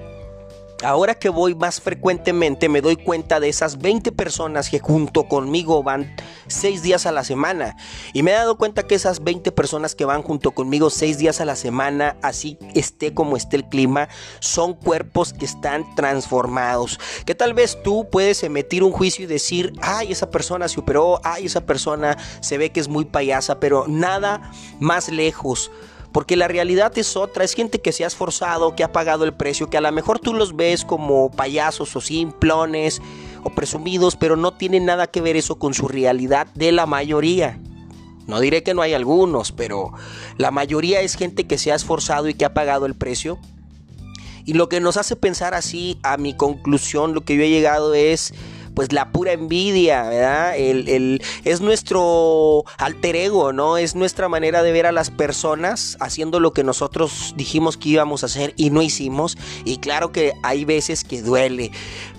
Ahora 0.85 1.17
que 1.17 1.29
voy 1.29 1.57
más 1.57 1.81
frecuentemente 1.81 2.69
me 2.69 2.81
doy 2.81 2.95
cuenta 2.95 3.41
de 3.41 3.49
esas 3.49 3.79
20 3.79 4.13
personas 4.13 4.71
que 4.71 4.79
junto 4.79 5.25
conmigo 5.25 5.83
van 5.83 6.15
6 6.47 6.83
días 6.83 7.05
a 7.05 7.11
la 7.11 7.25
semana. 7.25 7.77
Y 8.13 8.23
me 8.23 8.31
he 8.31 8.35
dado 8.35 8.57
cuenta 8.57 8.87
que 8.87 8.95
esas 8.95 9.25
20 9.25 9.51
personas 9.51 9.97
que 9.97 10.05
van 10.05 10.23
junto 10.23 10.53
conmigo 10.53 10.89
6 10.89 11.19
días 11.19 11.41
a 11.41 11.45
la 11.45 11.57
semana, 11.57 12.17
así 12.23 12.59
esté 12.77 13.13
como 13.13 13.37
esté 13.37 13.57
el 13.57 13.69
clima, 13.69 14.09
son 14.39 14.75
cuerpos 14.75 15.33
que 15.33 15.47
están 15.47 15.97
transformados. 15.97 17.01
Que 17.27 17.35
tal 17.35 17.55
vez 17.55 17.83
tú 17.83 18.07
puedes 18.09 18.45
emitir 18.45 18.85
un 18.85 18.93
juicio 18.93 19.25
y 19.25 19.27
decir, 19.27 19.73
ay, 19.83 20.13
esa 20.13 20.31
persona 20.31 20.69
se 20.69 20.79
operó, 20.79 21.21
ay, 21.25 21.47
esa 21.47 21.67
persona 21.67 22.17
se 22.41 22.57
ve 22.57 22.71
que 22.71 22.79
es 22.79 22.87
muy 22.87 23.05
payasa, 23.05 23.59
pero 23.59 23.87
nada 23.89 24.53
más 24.79 25.09
lejos 25.09 25.73
porque 26.19 26.35
la 26.35 26.49
realidad 26.49 26.99
es 26.99 27.17
otra, 27.17 27.45
es 27.45 27.55
gente 27.55 27.81
que 27.81 27.93
se 27.93 28.03
ha 28.03 28.09
esforzado, 28.09 28.75
que 28.75 28.83
ha 28.83 28.91
pagado 28.91 29.25
el 29.25 29.35
precio, 29.35 29.71
que 29.71 29.77
a 29.77 29.81
lo 29.81 29.93
mejor 29.93 30.19
tú 30.19 30.35
los 30.35 30.57
ves 30.57 30.85
como 30.85 31.31
payasos 31.31 31.95
o 31.95 32.01
simplones 32.01 33.01
o 33.45 33.51
presumidos, 33.51 34.17
pero 34.17 34.35
no 34.35 34.53
tiene 34.53 34.81
nada 34.81 35.07
que 35.07 35.21
ver 35.21 35.37
eso 35.37 35.61
con 35.61 35.75
su 35.75 35.87
realidad 35.87 36.49
de 36.57 36.73
la 36.73 36.87
mayoría. 36.87 37.61
No 38.27 38.41
diré 38.41 38.65
que 38.65 38.75
no 38.75 38.83
hay 38.83 38.95
algunos, 38.95 39.53
pero 39.53 39.93
la 40.39 40.51
mayoría 40.51 41.03
es 41.03 41.15
gente 41.15 41.47
que 41.47 41.57
se 41.57 41.71
ha 41.71 41.77
esforzado 41.77 42.29
y 42.29 42.35
que 42.35 42.45
ha 42.45 42.53
pagado 42.53 42.87
el 42.87 42.97
precio. 42.97 43.39
Y 44.45 44.55
lo 44.55 44.69
que 44.69 44.81
nos 44.81 44.97
hace 44.97 45.15
pensar 45.15 45.55
así, 45.55 46.01
a 46.03 46.17
mi 46.17 46.35
conclusión, 46.35 47.15
lo 47.15 47.21
que 47.21 47.37
yo 47.37 47.45
he 47.45 47.49
llegado 47.49 47.95
es 47.95 48.35
pues 48.79 48.93
la 48.93 49.11
pura 49.11 49.33
envidia, 49.33 50.05
¿verdad? 50.05 50.57
El, 50.57 51.21
es 51.43 51.61
nuestro 51.61 52.63
alter 52.77 53.17
ego, 53.17 53.53
¿no? 53.53 53.77
Es 53.77 53.97
nuestra 53.97 54.29
manera 54.29 54.63
de 54.63 54.71
ver 54.71 54.87
a 54.87 54.93
las 54.93 55.11
personas 55.11 55.97
haciendo 55.99 56.39
lo 56.39 56.53
que 56.53 56.63
nosotros 56.63 57.35
dijimos 57.37 57.77
que 57.77 57.89
íbamos 57.89 58.23
a 58.23 58.27
hacer 58.27 58.55
y 58.57 58.71
no 58.71 58.81
hicimos. 58.81 59.37
Y 59.65 59.79
claro 59.79 60.13
que 60.13 60.35
hay 60.45 60.65
veces 60.65 61.03
que 61.03 61.23
duele. 61.23 61.73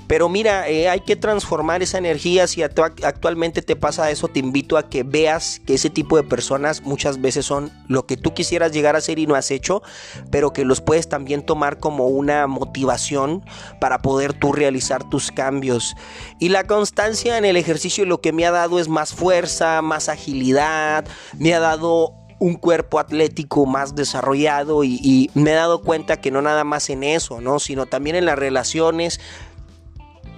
Pero 0.09 0.27
mira, 0.27 0.67
eh, 0.67 0.89
hay 0.89 1.01
que 1.01 1.15
transformar 1.15 1.83
esa 1.83 1.99
energía. 1.99 2.47
Si 2.47 2.63
actualmente 2.63 3.61
te 3.61 3.75
pasa 3.75 4.09
eso, 4.09 4.27
te 4.27 4.39
invito 4.39 4.75
a 4.75 4.89
que 4.89 5.03
veas 5.03 5.61
que 5.67 5.75
ese 5.75 5.91
tipo 5.91 6.17
de 6.17 6.23
personas 6.23 6.81
muchas 6.81 7.21
veces 7.21 7.45
son 7.45 7.71
lo 7.87 8.07
que 8.07 8.17
tú 8.17 8.33
quisieras 8.33 8.71
llegar 8.71 8.95
a 8.95 9.01
ser 9.01 9.19
y 9.19 9.27
no 9.27 9.35
has 9.35 9.51
hecho, 9.51 9.83
pero 10.31 10.51
que 10.51 10.65
los 10.65 10.81
puedes 10.81 11.09
también 11.09 11.45
tomar 11.45 11.77
como 11.77 12.07
una 12.07 12.47
motivación 12.47 13.45
para 13.79 13.99
poder 13.99 14.33
tú 14.33 14.51
realizar 14.51 15.07
tus 15.07 15.31
cambios. 15.31 15.95
Y 16.39 16.48
la 16.49 16.63
constancia 16.63 17.37
en 17.37 17.45
el 17.45 17.57
ejercicio 17.57 18.05
lo 18.05 18.21
que 18.21 18.33
me 18.33 18.43
ha 18.43 18.51
dado 18.51 18.79
es 18.79 18.87
más 18.87 19.13
fuerza, 19.13 19.83
más 19.83 20.09
agilidad, 20.09 21.05
me 21.37 21.53
ha 21.53 21.59
dado 21.59 22.15
un 22.39 22.55
cuerpo 22.55 22.97
atlético 22.99 23.67
más 23.67 23.95
desarrollado 23.95 24.83
y, 24.83 25.29
me 25.35 25.51
he 25.51 25.53
dado 25.53 25.83
cuenta 25.83 26.19
que 26.19 26.31
no 26.31 26.41
nada 26.41 26.63
más 26.63 26.89
en 26.89 27.03
eso, 27.03 27.39
¿no? 27.39 27.59
Sino 27.59 27.85
también 27.85 28.15
en 28.15 28.25
las 28.25 28.39
relaciones, 28.39 29.19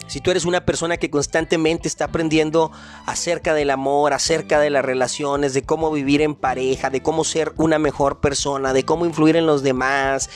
si 0.08 0.20
tú 0.20 0.32
eres 0.32 0.44
una 0.44 0.66
persona 0.66 0.98
que 0.98 1.10
constantemente 1.10 1.88
está 1.88 2.06
aprendiendo 2.06 2.72
acerca 3.06 3.54
del 3.54 3.70
amor, 3.70 4.12
acerca 4.12 4.60
de 4.60 4.70
las 4.70 4.84
relaciones, 4.84 5.54
de 5.54 5.62
cómo 5.62 5.92
vivir 5.92 6.22
en 6.22 6.36
pareja, 6.36 6.90
de 6.90 7.02
cómo 7.02 7.24
ser 7.24 7.54
una 7.56 7.80
mejor 7.80 8.20
persona, 8.20 8.74
de 8.74 8.84
cómo 8.84 9.06
influir 9.06 9.38
en 9.38 9.46
los 9.46 9.64
demás, 9.64 10.30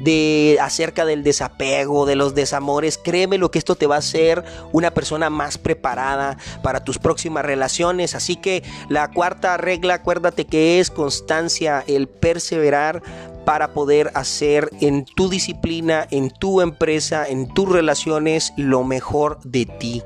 de 0.00 0.58
acerca 0.60 1.04
del 1.04 1.22
desapego, 1.22 2.06
de 2.06 2.16
los 2.16 2.34
desamores, 2.34 2.98
créeme 2.98 3.38
lo 3.38 3.50
que 3.50 3.58
esto 3.58 3.76
te 3.76 3.86
va 3.86 3.96
a 3.96 3.98
hacer 3.98 4.44
una 4.72 4.92
persona 4.92 5.30
más 5.30 5.58
preparada 5.58 6.38
para 6.62 6.84
tus 6.84 6.98
próximas 6.98 7.44
relaciones. 7.44 8.14
Así 8.14 8.36
que 8.36 8.62
la 8.88 9.10
cuarta 9.10 9.56
regla, 9.56 9.94
acuérdate 9.94 10.46
que 10.46 10.80
es 10.80 10.90
constancia, 10.90 11.84
el 11.86 12.08
perseverar 12.08 13.02
para 13.44 13.72
poder 13.72 14.10
hacer 14.14 14.70
en 14.80 15.04
tu 15.04 15.28
disciplina, 15.28 16.06
en 16.10 16.30
tu 16.30 16.60
empresa, 16.60 17.26
en 17.26 17.52
tus 17.52 17.68
relaciones 17.68 18.52
lo 18.56 18.84
mejor 18.84 19.40
de 19.44 19.66
ti. 19.66 20.02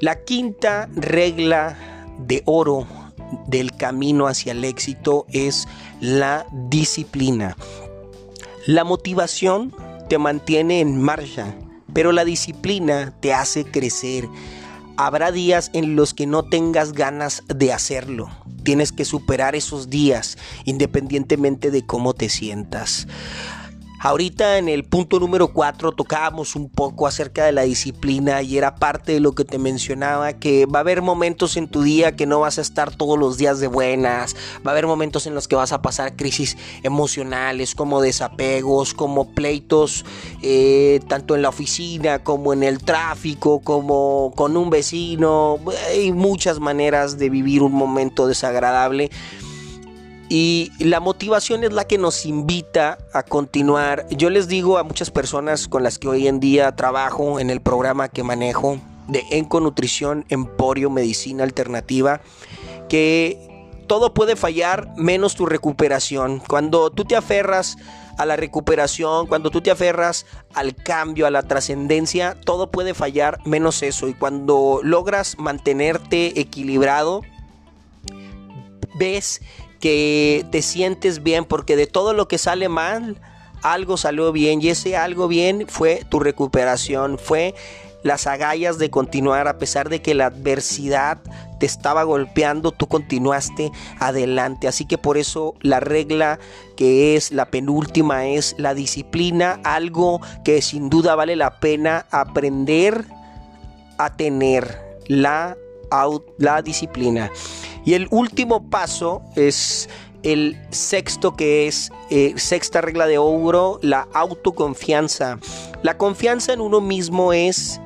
La 0.00 0.24
quinta 0.24 0.88
regla 0.94 1.76
de 2.18 2.42
oro 2.46 2.86
del 3.46 3.72
camino 3.76 4.26
hacia 4.26 4.52
el 4.52 4.64
éxito 4.64 5.26
es 5.30 5.68
la 6.00 6.46
disciplina. 6.50 7.56
La 8.66 8.84
motivación 8.84 9.74
te 10.10 10.18
mantiene 10.18 10.80
en 10.80 11.00
marcha, 11.00 11.54
pero 11.94 12.12
la 12.12 12.26
disciplina 12.26 13.14
te 13.20 13.32
hace 13.32 13.64
crecer. 13.64 14.28
Habrá 14.98 15.32
días 15.32 15.70
en 15.72 15.96
los 15.96 16.12
que 16.12 16.26
no 16.26 16.42
tengas 16.42 16.92
ganas 16.92 17.42
de 17.48 17.72
hacerlo. 17.72 18.28
Tienes 18.62 18.92
que 18.92 19.06
superar 19.06 19.56
esos 19.56 19.88
días 19.88 20.36
independientemente 20.66 21.70
de 21.70 21.86
cómo 21.86 22.12
te 22.12 22.28
sientas. 22.28 23.06
Ahorita 24.02 24.56
en 24.56 24.70
el 24.70 24.84
punto 24.84 25.20
número 25.20 25.48
4 25.48 25.92
tocábamos 25.92 26.56
un 26.56 26.70
poco 26.70 27.06
acerca 27.06 27.44
de 27.44 27.52
la 27.52 27.64
disciplina 27.64 28.40
y 28.40 28.56
era 28.56 28.76
parte 28.76 29.12
de 29.12 29.20
lo 29.20 29.32
que 29.32 29.44
te 29.44 29.58
mencionaba, 29.58 30.32
que 30.32 30.64
va 30.64 30.78
a 30.78 30.80
haber 30.80 31.02
momentos 31.02 31.58
en 31.58 31.68
tu 31.68 31.82
día 31.82 32.16
que 32.16 32.24
no 32.24 32.40
vas 32.40 32.56
a 32.56 32.62
estar 32.62 32.96
todos 32.96 33.18
los 33.18 33.36
días 33.36 33.60
de 33.60 33.66
buenas, 33.66 34.36
va 34.66 34.70
a 34.70 34.72
haber 34.72 34.86
momentos 34.86 35.26
en 35.26 35.34
los 35.34 35.48
que 35.48 35.54
vas 35.54 35.72
a 35.72 35.82
pasar 35.82 36.16
crisis 36.16 36.56
emocionales 36.82 37.74
como 37.74 38.00
desapegos, 38.00 38.94
como 38.94 39.34
pleitos, 39.34 40.06
eh, 40.40 41.00
tanto 41.06 41.34
en 41.34 41.42
la 41.42 41.50
oficina 41.50 42.24
como 42.24 42.54
en 42.54 42.62
el 42.62 42.78
tráfico, 42.78 43.60
como 43.60 44.32
con 44.34 44.56
un 44.56 44.70
vecino, 44.70 45.58
hay 45.90 46.10
muchas 46.10 46.58
maneras 46.58 47.18
de 47.18 47.28
vivir 47.28 47.62
un 47.62 47.72
momento 47.72 48.26
desagradable. 48.26 49.10
Y 50.32 50.70
la 50.78 51.00
motivación 51.00 51.64
es 51.64 51.72
la 51.72 51.88
que 51.88 51.98
nos 51.98 52.24
invita 52.24 52.98
a 53.12 53.24
continuar. 53.24 54.06
Yo 54.10 54.30
les 54.30 54.46
digo 54.46 54.78
a 54.78 54.84
muchas 54.84 55.10
personas 55.10 55.66
con 55.66 55.82
las 55.82 55.98
que 55.98 56.06
hoy 56.06 56.28
en 56.28 56.38
día 56.38 56.76
trabajo 56.76 57.40
en 57.40 57.50
el 57.50 57.60
programa 57.60 58.08
que 58.08 58.22
manejo 58.22 58.78
de 59.08 59.24
Enconutrición 59.32 60.24
Emporio 60.28 60.88
Medicina 60.88 61.42
Alternativa 61.42 62.20
que 62.88 63.38
todo 63.88 64.14
puede 64.14 64.36
fallar 64.36 64.88
menos 64.96 65.34
tu 65.34 65.46
recuperación. 65.46 66.40
Cuando 66.46 66.90
tú 66.90 67.04
te 67.04 67.16
aferras 67.16 67.76
a 68.16 68.24
la 68.24 68.36
recuperación, 68.36 69.26
cuando 69.26 69.50
tú 69.50 69.62
te 69.62 69.72
aferras 69.72 70.26
al 70.54 70.76
cambio, 70.76 71.26
a 71.26 71.30
la 71.30 71.42
trascendencia, 71.42 72.36
todo 72.44 72.70
puede 72.70 72.94
fallar 72.94 73.40
menos 73.44 73.82
eso. 73.82 74.06
Y 74.06 74.14
cuando 74.14 74.78
logras 74.84 75.38
mantenerte 75.40 76.38
equilibrado, 76.40 77.22
ves 78.94 79.40
que 79.80 80.46
te 80.50 80.62
sientes 80.62 81.22
bien, 81.22 81.44
porque 81.44 81.76
de 81.76 81.86
todo 81.86 82.12
lo 82.12 82.28
que 82.28 82.38
sale 82.38 82.68
mal, 82.68 83.16
algo 83.62 83.96
salió 83.96 84.32
bien 84.32 84.60
y 84.62 84.68
ese 84.68 84.96
algo 84.96 85.28
bien 85.28 85.66
fue 85.68 86.04
tu 86.08 86.20
recuperación, 86.20 87.18
fue 87.18 87.54
las 88.02 88.26
agallas 88.26 88.78
de 88.78 88.90
continuar 88.90 89.46
a 89.48 89.58
pesar 89.58 89.88
de 89.88 90.00
que 90.00 90.14
la 90.14 90.26
adversidad 90.26 91.18
te 91.58 91.66
estaba 91.66 92.02
golpeando, 92.02 92.72
tú 92.72 92.86
continuaste 92.86 93.70
adelante. 93.98 94.68
Así 94.68 94.86
que 94.86 94.96
por 94.96 95.18
eso 95.18 95.54
la 95.60 95.80
regla 95.80 96.38
que 96.76 97.16
es 97.16 97.32
la 97.32 97.50
penúltima 97.50 98.26
es 98.26 98.54
la 98.58 98.72
disciplina, 98.72 99.60
algo 99.64 100.20
que 100.44 100.62
sin 100.62 100.88
duda 100.88 101.14
vale 101.14 101.36
la 101.36 101.60
pena 101.60 102.06
aprender 102.10 103.04
a 103.98 104.16
tener 104.16 104.78
la, 105.06 105.56
la 106.38 106.62
disciplina. 106.62 107.30
Y 107.84 107.94
el 107.94 108.08
último 108.10 108.68
paso 108.68 109.22
es 109.36 109.88
el 110.22 110.58
sexto 110.70 111.34
que 111.34 111.66
es 111.66 111.90
eh, 112.10 112.34
sexta 112.36 112.80
regla 112.80 113.06
de 113.06 113.18
oro, 113.18 113.78
la 113.82 114.06
autoconfianza. 114.12 115.38
La 115.82 115.96
confianza 115.96 116.52
en 116.52 116.60
uno 116.60 116.80
mismo 116.80 117.32
es 117.32 117.80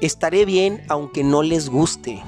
estaré 0.00 0.44
bien 0.44 0.84
aunque 0.88 1.24
no 1.24 1.42
les 1.42 1.68
guste. 1.68 2.22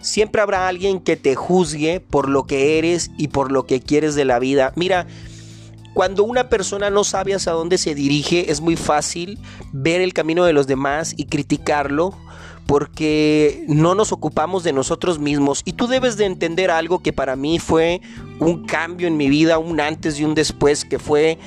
Siempre 0.00 0.42
habrá 0.42 0.68
alguien 0.68 1.00
que 1.00 1.16
te 1.16 1.34
juzgue 1.34 2.00
por 2.00 2.28
lo 2.28 2.44
que 2.44 2.78
eres 2.78 3.10
y 3.18 3.28
por 3.28 3.50
lo 3.50 3.66
que 3.66 3.80
quieres 3.80 4.14
de 4.14 4.24
la 4.24 4.38
vida. 4.38 4.72
Mira, 4.76 5.06
cuando 5.94 6.22
una 6.22 6.48
persona 6.48 6.90
no 6.90 7.02
sabe 7.02 7.34
hacia 7.34 7.52
dónde 7.52 7.78
se 7.78 7.94
dirige, 7.94 8.52
es 8.52 8.60
muy 8.60 8.76
fácil 8.76 9.38
ver 9.72 10.00
el 10.00 10.12
camino 10.12 10.44
de 10.44 10.52
los 10.52 10.68
demás 10.68 11.14
y 11.16 11.24
criticarlo 11.24 12.14
porque 12.68 13.64
no 13.66 13.94
nos 13.94 14.12
ocupamos 14.12 14.62
de 14.62 14.74
nosotros 14.74 15.18
mismos. 15.18 15.62
Y 15.64 15.72
tú 15.72 15.86
debes 15.86 16.18
de 16.18 16.26
entender 16.26 16.70
algo 16.70 16.98
que 16.98 17.14
para 17.14 17.34
mí 17.34 17.58
fue 17.58 18.02
un 18.40 18.66
cambio 18.66 19.08
en 19.08 19.16
mi 19.16 19.30
vida, 19.30 19.56
un 19.56 19.80
antes 19.80 20.20
y 20.20 20.24
un 20.24 20.34
después, 20.34 20.84
que 20.84 20.98
fue, 20.98 21.38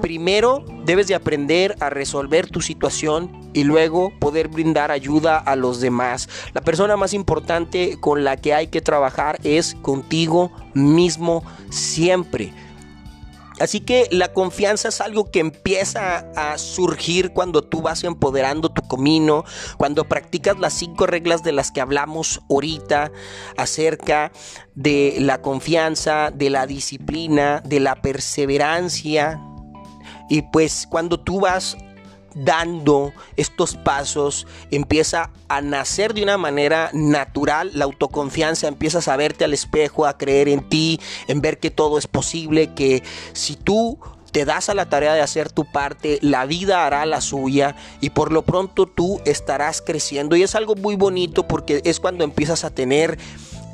primero 0.00 0.64
debes 0.84 1.08
de 1.08 1.16
aprender 1.16 1.74
a 1.80 1.90
resolver 1.90 2.48
tu 2.48 2.60
situación 2.60 3.50
y 3.54 3.64
luego 3.64 4.12
poder 4.20 4.46
brindar 4.46 4.92
ayuda 4.92 5.36
a 5.36 5.56
los 5.56 5.80
demás. 5.80 6.28
La 6.54 6.60
persona 6.60 6.96
más 6.96 7.12
importante 7.12 7.98
con 7.98 8.22
la 8.22 8.36
que 8.36 8.54
hay 8.54 8.68
que 8.68 8.80
trabajar 8.80 9.40
es 9.42 9.74
contigo 9.82 10.52
mismo 10.74 11.42
siempre. 11.70 12.52
Así 13.60 13.80
que 13.80 14.08
la 14.10 14.32
confianza 14.32 14.88
es 14.88 15.00
algo 15.00 15.30
que 15.30 15.40
empieza 15.40 16.30
a 16.36 16.58
surgir 16.58 17.32
cuando 17.32 17.62
tú 17.62 17.82
vas 17.82 18.04
empoderando 18.04 18.68
tu 18.68 18.82
camino, 18.86 19.44
cuando 19.76 20.08
practicas 20.08 20.58
las 20.58 20.74
cinco 20.74 21.06
reglas 21.06 21.42
de 21.42 21.52
las 21.52 21.70
que 21.70 21.80
hablamos 21.80 22.40
ahorita 22.48 23.10
acerca 23.56 24.32
de 24.74 25.16
la 25.20 25.42
confianza, 25.42 26.30
de 26.30 26.50
la 26.50 26.66
disciplina, 26.66 27.60
de 27.64 27.80
la 27.80 27.96
perseverancia. 27.96 29.40
Y 30.28 30.42
pues 30.42 30.86
cuando 30.88 31.18
tú 31.18 31.40
vas 31.40 31.76
dando 32.44 33.12
estos 33.36 33.76
pasos, 33.76 34.46
empieza 34.70 35.30
a 35.48 35.60
nacer 35.60 36.14
de 36.14 36.22
una 36.22 36.38
manera 36.38 36.90
natural 36.92 37.70
la 37.74 37.84
autoconfianza, 37.84 38.68
empiezas 38.68 39.08
a 39.08 39.16
verte 39.16 39.44
al 39.44 39.54
espejo, 39.54 40.06
a 40.06 40.18
creer 40.18 40.48
en 40.48 40.68
ti, 40.68 41.00
en 41.26 41.40
ver 41.40 41.58
que 41.58 41.70
todo 41.70 41.98
es 41.98 42.06
posible, 42.06 42.74
que 42.74 43.02
si 43.32 43.56
tú 43.56 43.98
te 44.32 44.44
das 44.44 44.68
a 44.68 44.74
la 44.74 44.88
tarea 44.88 45.14
de 45.14 45.20
hacer 45.20 45.50
tu 45.50 45.64
parte, 45.64 46.18
la 46.22 46.44
vida 46.46 46.86
hará 46.86 47.06
la 47.06 47.20
suya 47.20 47.76
y 48.00 48.10
por 48.10 48.32
lo 48.32 48.42
pronto 48.42 48.86
tú 48.86 49.20
estarás 49.24 49.82
creciendo. 49.82 50.36
Y 50.36 50.42
es 50.42 50.54
algo 50.54 50.74
muy 50.74 50.96
bonito 50.96 51.48
porque 51.48 51.80
es 51.84 51.98
cuando 52.00 52.24
empiezas 52.24 52.64
a 52.64 52.70
tener 52.70 53.18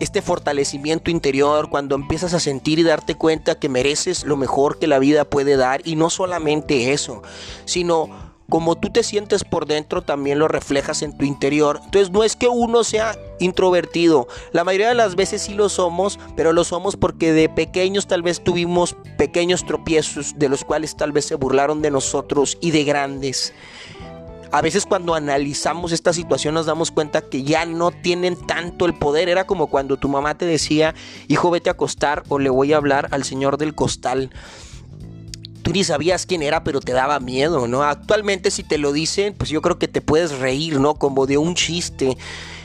este 0.01 0.23
fortalecimiento 0.23 1.11
interior, 1.11 1.71
cuando 1.71 1.95
empiezas 1.95 2.35
a 2.35 2.41
sentir 2.41 2.79
y 2.79 2.83
darte 2.83 3.15
cuenta 3.15 3.59
que 3.59 3.69
mereces 3.69 4.25
lo 4.25 4.37
mejor 4.37 4.79
que 4.79 4.87
la 4.87 4.99
vida 4.99 5.25
puede 5.25 5.57
dar. 5.57 5.83
Y 5.85 5.97
no 5.97 6.11
solamente 6.11 6.93
eso, 6.93 7.23
sino 7.65 8.34
como 8.55 8.77
tú 8.77 8.91
te 8.91 9.03
sientes 9.03 9.43
por 9.43 9.67
dentro, 9.67 10.03
también 10.03 10.39
lo 10.39 10.47
reflejas 10.47 11.03
en 11.03 11.19
tu 11.19 11.25
interior. 11.25 11.81
Entonces 11.87 12.13
no 12.13 12.23
es 12.23 12.37
que 12.37 12.47
uno 12.47 12.85
sea 12.85 13.19
introvertido. 13.41 14.29
La 14.53 14.63
mayoría 14.63 14.91
de 14.91 14.95
las 14.95 15.17
veces 15.17 15.43
sí 15.43 15.55
lo 15.55 15.69
somos, 15.69 16.21
pero 16.37 16.53
lo 16.53 16.63
somos 16.63 16.97
porque 16.97 17.33
de 17.33 17.49
pequeños 17.49 18.07
tal 18.07 18.23
vez 18.23 18.45
tuvimos 18.45 18.95
pequeños 19.19 19.67
tropiezos 19.67 20.39
de 20.39 20.49
los 20.49 20.63
cuales 20.63 20.97
tal 20.97 21.11
vez 21.11 21.25
se 21.25 21.35
burlaron 21.35 21.83
de 21.83 21.91
nosotros 21.91 22.57
y 22.61 22.71
de 22.71 22.85
grandes. 22.85 23.53
A 24.53 24.63
veces 24.63 24.87
cuando 24.87 25.17
analizamos 25.17 25.91
esta 25.91 26.13
situación 26.13 26.55
nos 26.55 26.67
damos 26.67 26.93
cuenta 26.93 27.23
que 27.23 27.43
ya 27.43 27.67
no 27.67 27.91
tienen 27.91 28.37
tanto 28.47 28.87
el 28.87 28.95
poder. 28.95 29.29
Era 29.29 29.49
como 29.49 29.67
cuando 29.67 29.97
tu 29.97 30.09
mamá 30.09 30.39
te 30.39 30.47
decía, 30.47 30.95
hijo, 31.27 31.51
vete 31.51 31.71
a 31.71 31.73
acostar 31.73 32.23
o 32.29 32.39
le 32.39 32.51
voy 32.51 32.73
a 32.73 32.77
hablar 32.77 33.09
al 33.11 33.25
señor 33.25 33.59
del 33.59 33.75
costal 33.75 34.31
tú 35.65 35.73
ni 35.73 35.83
sabías 35.83 36.27
quién 36.27 36.43
era, 36.43 36.63
pero 36.63 36.81
te 36.81 36.93
daba 36.93 37.19
miedo, 37.19 37.67
¿no? 37.67 37.83
Actualmente 37.83 38.51
si 38.51 38.63
te 38.63 38.77
lo 38.77 38.93
dicen, 38.93 39.35
pues 39.35 39.49
yo 39.51 39.63
creo 39.63 39.79
que 39.79 39.89
te 39.89 40.03
puedes 40.03 40.39
reír, 40.39 40.79
¿no? 40.79 40.95
Como 40.95 41.27
de 41.27 41.39
un 41.39 41.55
chiste. 41.55 42.17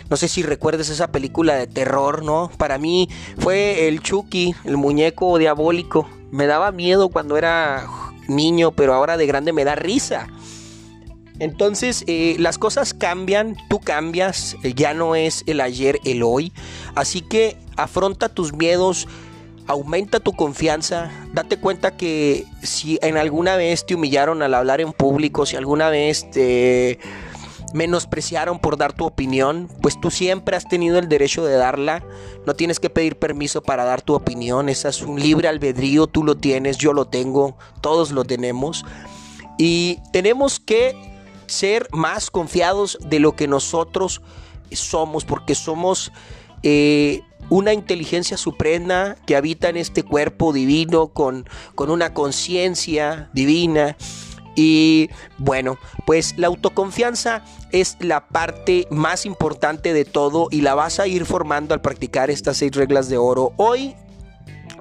No 0.09 0.17
sé 0.17 0.27
si 0.27 0.43
recuerdes 0.43 0.89
esa 0.89 1.11
película 1.11 1.55
de 1.55 1.65
terror, 1.65 2.23
¿no? 2.23 2.51
Para 2.57 2.77
mí 2.77 3.09
fue 3.37 3.87
el 3.87 4.01
Chucky, 4.01 4.53
el 4.65 4.75
muñeco 4.75 5.37
diabólico. 5.37 6.09
Me 6.29 6.45
daba 6.45 6.71
miedo 6.73 7.09
cuando 7.09 7.37
era 7.37 7.87
niño, 8.27 8.71
pero 8.71 8.93
ahora 8.93 9.15
de 9.15 9.25
grande 9.25 9.53
me 9.53 9.63
da 9.63 9.75
risa. 9.75 10.27
Entonces 11.39 12.03
eh, 12.07 12.35
las 12.37 12.57
cosas 12.57 12.93
cambian, 12.93 13.55
tú 13.69 13.79
cambias, 13.79 14.57
ya 14.75 14.93
no 14.93 15.15
es 15.15 15.45
el 15.47 15.61
ayer, 15.61 15.99
el 16.03 16.21
hoy. 16.21 16.51
Así 16.95 17.21
que 17.21 17.55
afronta 17.77 18.27
tus 18.27 18.51
miedos 18.51 19.07
aumenta 19.69 20.19
tu 20.19 20.33
confianza. 20.33 21.11
Date 21.31 21.57
cuenta 21.57 21.95
que 21.95 22.45
si 22.63 22.97
en 23.03 23.17
alguna 23.17 23.55
vez 23.55 23.85
te 23.85 23.93
humillaron 23.93 24.41
al 24.41 24.55
hablar 24.55 24.81
en 24.81 24.91
público, 24.91 25.45
si 25.45 25.55
alguna 25.55 25.91
vez 25.91 26.29
te 26.31 26.99
menospreciaron 27.75 28.57
por 28.57 28.77
dar 28.77 28.93
tu 28.93 29.05
opinión, 29.05 29.69
pues 29.83 30.01
tú 30.01 30.09
siempre 30.09 30.57
has 30.57 30.67
tenido 30.67 30.97
el 30.97 31.07
derecho 31.07 31.45
de 31.45 31.53
darla. 31.53 32.03
No 32.47 32.55
tienes 32.55 32.79
que 32.79 32.89
pedir 32.89 33.19
permiso 33.19 33.61
para 33.61 33.85
dar 33.85 34.01
tu 34.01 34.15
opinión. 34.15 34.69
Esa 34.69 34.89
es 34.89 35.03
un 35.03 35.19
libre 35.19 35.47
albedrío, 35.47 36.07
tú 36.07 36.23
lo 36.23 36.35
tienes, 36.35 36.79
yo 36.79 36.91
lo 36.91 37.05
tengo, 37.05 37.55
todos 37.79 38.09
lo 38.09 38.25
tenemos. 38.25 38.83
Y 39.59 39.99
tenemos 40.11 40.59
que 40.59 40.95
ser 41.45 41.87
más 41.91 42.31
confiados 42.31 42.97
de 43.05 43.19
lo 43.19 43.35
que 43.35 43.47
nosotros 43.47 44.23
somos, 44.71 45.25
porque 45.25 45.53
somos 45.53 46.11
eh, 46.63 47.21
una 47.49 47.73
inteligencia 47.73 48.37
suprema 48.37 49.15
que 49.25 49.35
habita 49.35 49.69
en 49.69 49.77
este 49.77 50.03
cuerpo 50.03 50.53
divino 50.53 51.07
con, 51.07 51.47
con 51.75 51.89
una 51.89 52.13
conciencia 52.13 53.29
divina. 53.33 53.97
Y 54.55 55.09
bueno, 55.37 55.77
pues 56.05 56.35
la 56.37 56.47
autoconfianza 56.47 57.43
es 57.71 57.95
la 58.01 58.27
parte 58.27 58.87
más 58.91 59.25
importante 59.25 59.93
de 59.93 60.05
todo 60.05 60.47
y 60.51 60.61
la 60.61 60.75
vas 60.75 60.99
a 60.99 61.07
ir 61.07 61.25
formando 61.25 61.73
al 61.73 61.81
practicar 61.81 62.29
estas 62.29 62.57
seis 62.57 62.73
reglas 62.73 63.07
de 63.09 63.17
oro. 63.17 63.53
Hoy 63.57 63.95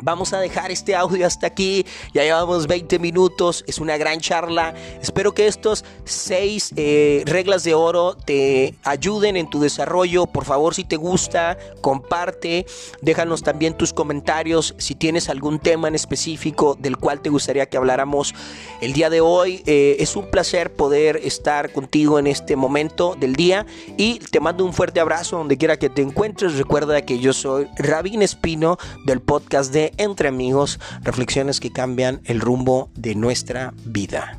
Vamos 0.01 0.33
a 0.33 0.39
dejar 0.39 0.71
este 0.71 0.95
audio 0.95 1.27
hasta 1.27 1.49
aquí. 1.49 1.85
Ya 2.15 2.23
llevamos 2.23 2.67
20 2.67 2.99
minutos. 2.99 3.65
Es 3.67 3.79
una 3.79 3.97
gran 3.97 4.21
charla. 4.21 4.75
Espero 5.03 5.35
que 5.35 5.47
estos 5.47 5.85
seis 6.05 6.73
eh, 6.77 7.23
reglas 7.27 7.65
de 7.65 7.75
oro 7.75 8.15
te 8.15 8.75
ayuden 8.85 9.37
en 9.37 9.51
tu 9.51 9.61
desarrollo. 9.61 10.27
Por 10.27 10.45
favor, 10.45 10.75
si 10.75 10.85
te 10.85 10.97
gusta, 10.97 11.59
comparte. 11.81 12.67
Déjanos 13.03 13.43
también 13.43 13.77
tus 13.77 13.93
comentarios 13.93 14.75
si 14.79 14.95
tienes 14.95 15.29
algún 15.29 15.59
tema 15.59 15.89
en 15.89 15.97
específico 15.97 16.77
del 16.79 16.97
cual 16.97 17.21
te 17.21 17.31
gustaría 17.31 17.67
que 17.67 17.77
habláramos 17.77 18.35
el 18.81 18.93
día 18.93 19.11
de 19.11 19.21
hoy. 19.21 19.63
Eh, 19.67 19.97
es 19.99 20.15
un 20.15 20.31
placer 20.31 20.73
poder 20.75 21.17
estar 21.25 21.73
contigo 21.73 22.19
en 22.21 22.29
este 22.29 22.55
momento 22.55 23.17
del 23.19 23.35
día. 23.35 23.67
Y 23.97 24.21
te 24.21 24.39
mando 24.39 24.65
un 24.65 24.73
fuerte 24.73 25.01
abrazo 25.01 25.39
donde 25.39 25.59
quiera 25.59 25.77
que 25.77 25.91
te 25.91 26.03
encuentres. 26.03 26.57
Recuerda 26.57 27.03
que 27.03 27.19
yo 27.19 27.33
soy 27.33 27.67
Rabín 27.77 28.23
Espino 28.23 28.79
del 29.05 29.21
podcast 29.21 29.73
de 29.73 29.88
entre 29.97 30.29
amigos, 30.29 30.79
reflexiones 31.03 31.61
que 31.61 31.73
cambian 31.73 32.21
el 32.25 32.41
rumbo 32.41 32.91
de 32.95 33.15
nuestra 33.15 33.75
vida. 33.85 34.39